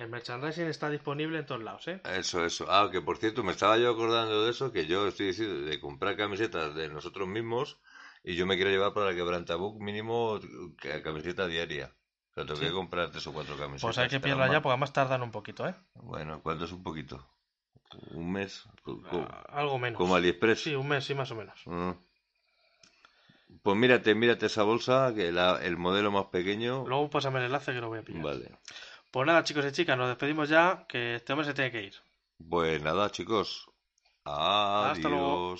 [0.00, 2.00] el merchandising está disponible en todos lados, ¿eh?
[2.04, 2.66] Eso, eso.
[2.68, 5.78] Ah, que por cierto, me estaba yo acordando de eso, que yo estoy decidido de
[5.80, 7.78] comprar camisetas de nosotros mismos
[8.24, 10.40] y yo me quiero llevar para el quebrantabook mínimo
[10.78, 11.94] ca- camiseta diaria.
[12.30, 12.66] O sea, tengo Sí.
[12.66, 13.82] que comprar tres o cuatro camisetas.
[13.82, 15.74] Pues hay que pillarla ya porque además tardan un poquito, ¿eh?
[15.94, 17.26] Bueno, ¿cuánto es un poquito?
[18.12, 18.64] ¿Un mes?
[19.10, 19.98] Ah, Algo menos.
[19.98, 20.62] ¿Como AliExpress?
[20.62, 21.60] Sí, un mes, sí, más o menos.
[21.66, 21.90] Mm.
[23.62, 26.84] Pues mírate, mírate esa bolsa, que la- el modelo más pequeño...
[26.86, 28.22] Luego pásame el enlace que lo voy a pillar.
[28.22, 28.58] Vale.
[29.10, 31.94] Pues nada, chicos y chicas, nos despedimos ya, que este hombre se tiene que ir.
[32.48, 33.68] Pues nada, chicos.
[34.24, 35.56] Hasta luego.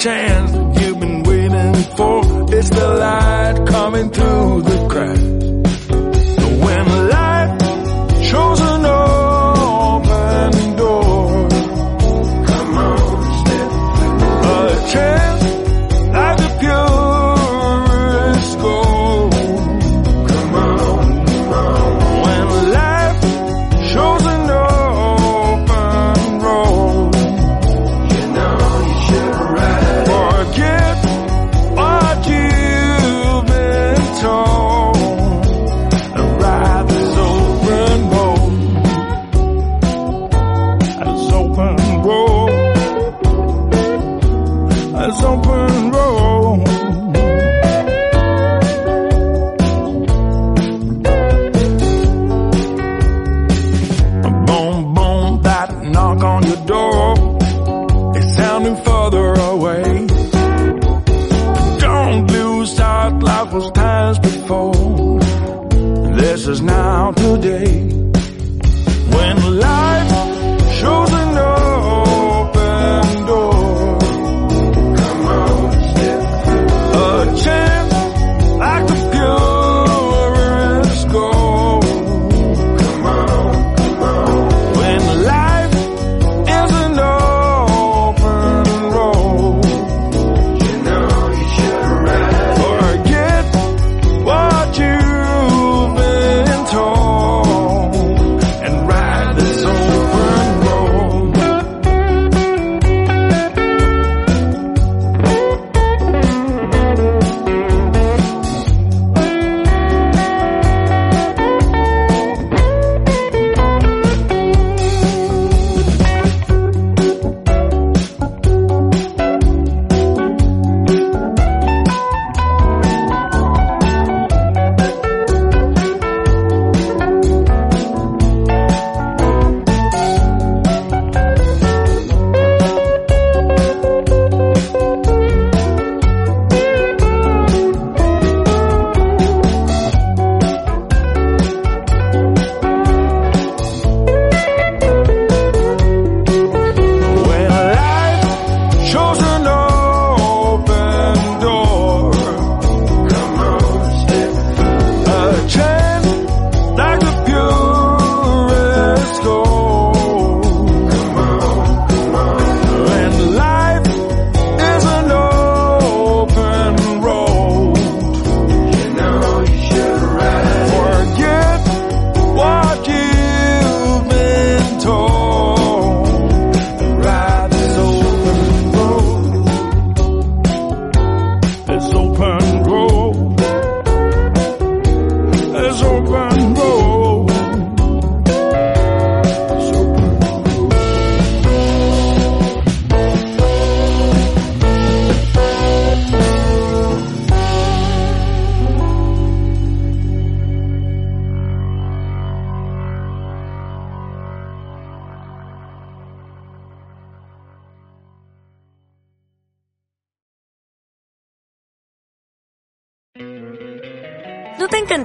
[0.00, 2.22] Chance you've been waiting for.
[2.54, 4.62] It's the light coming through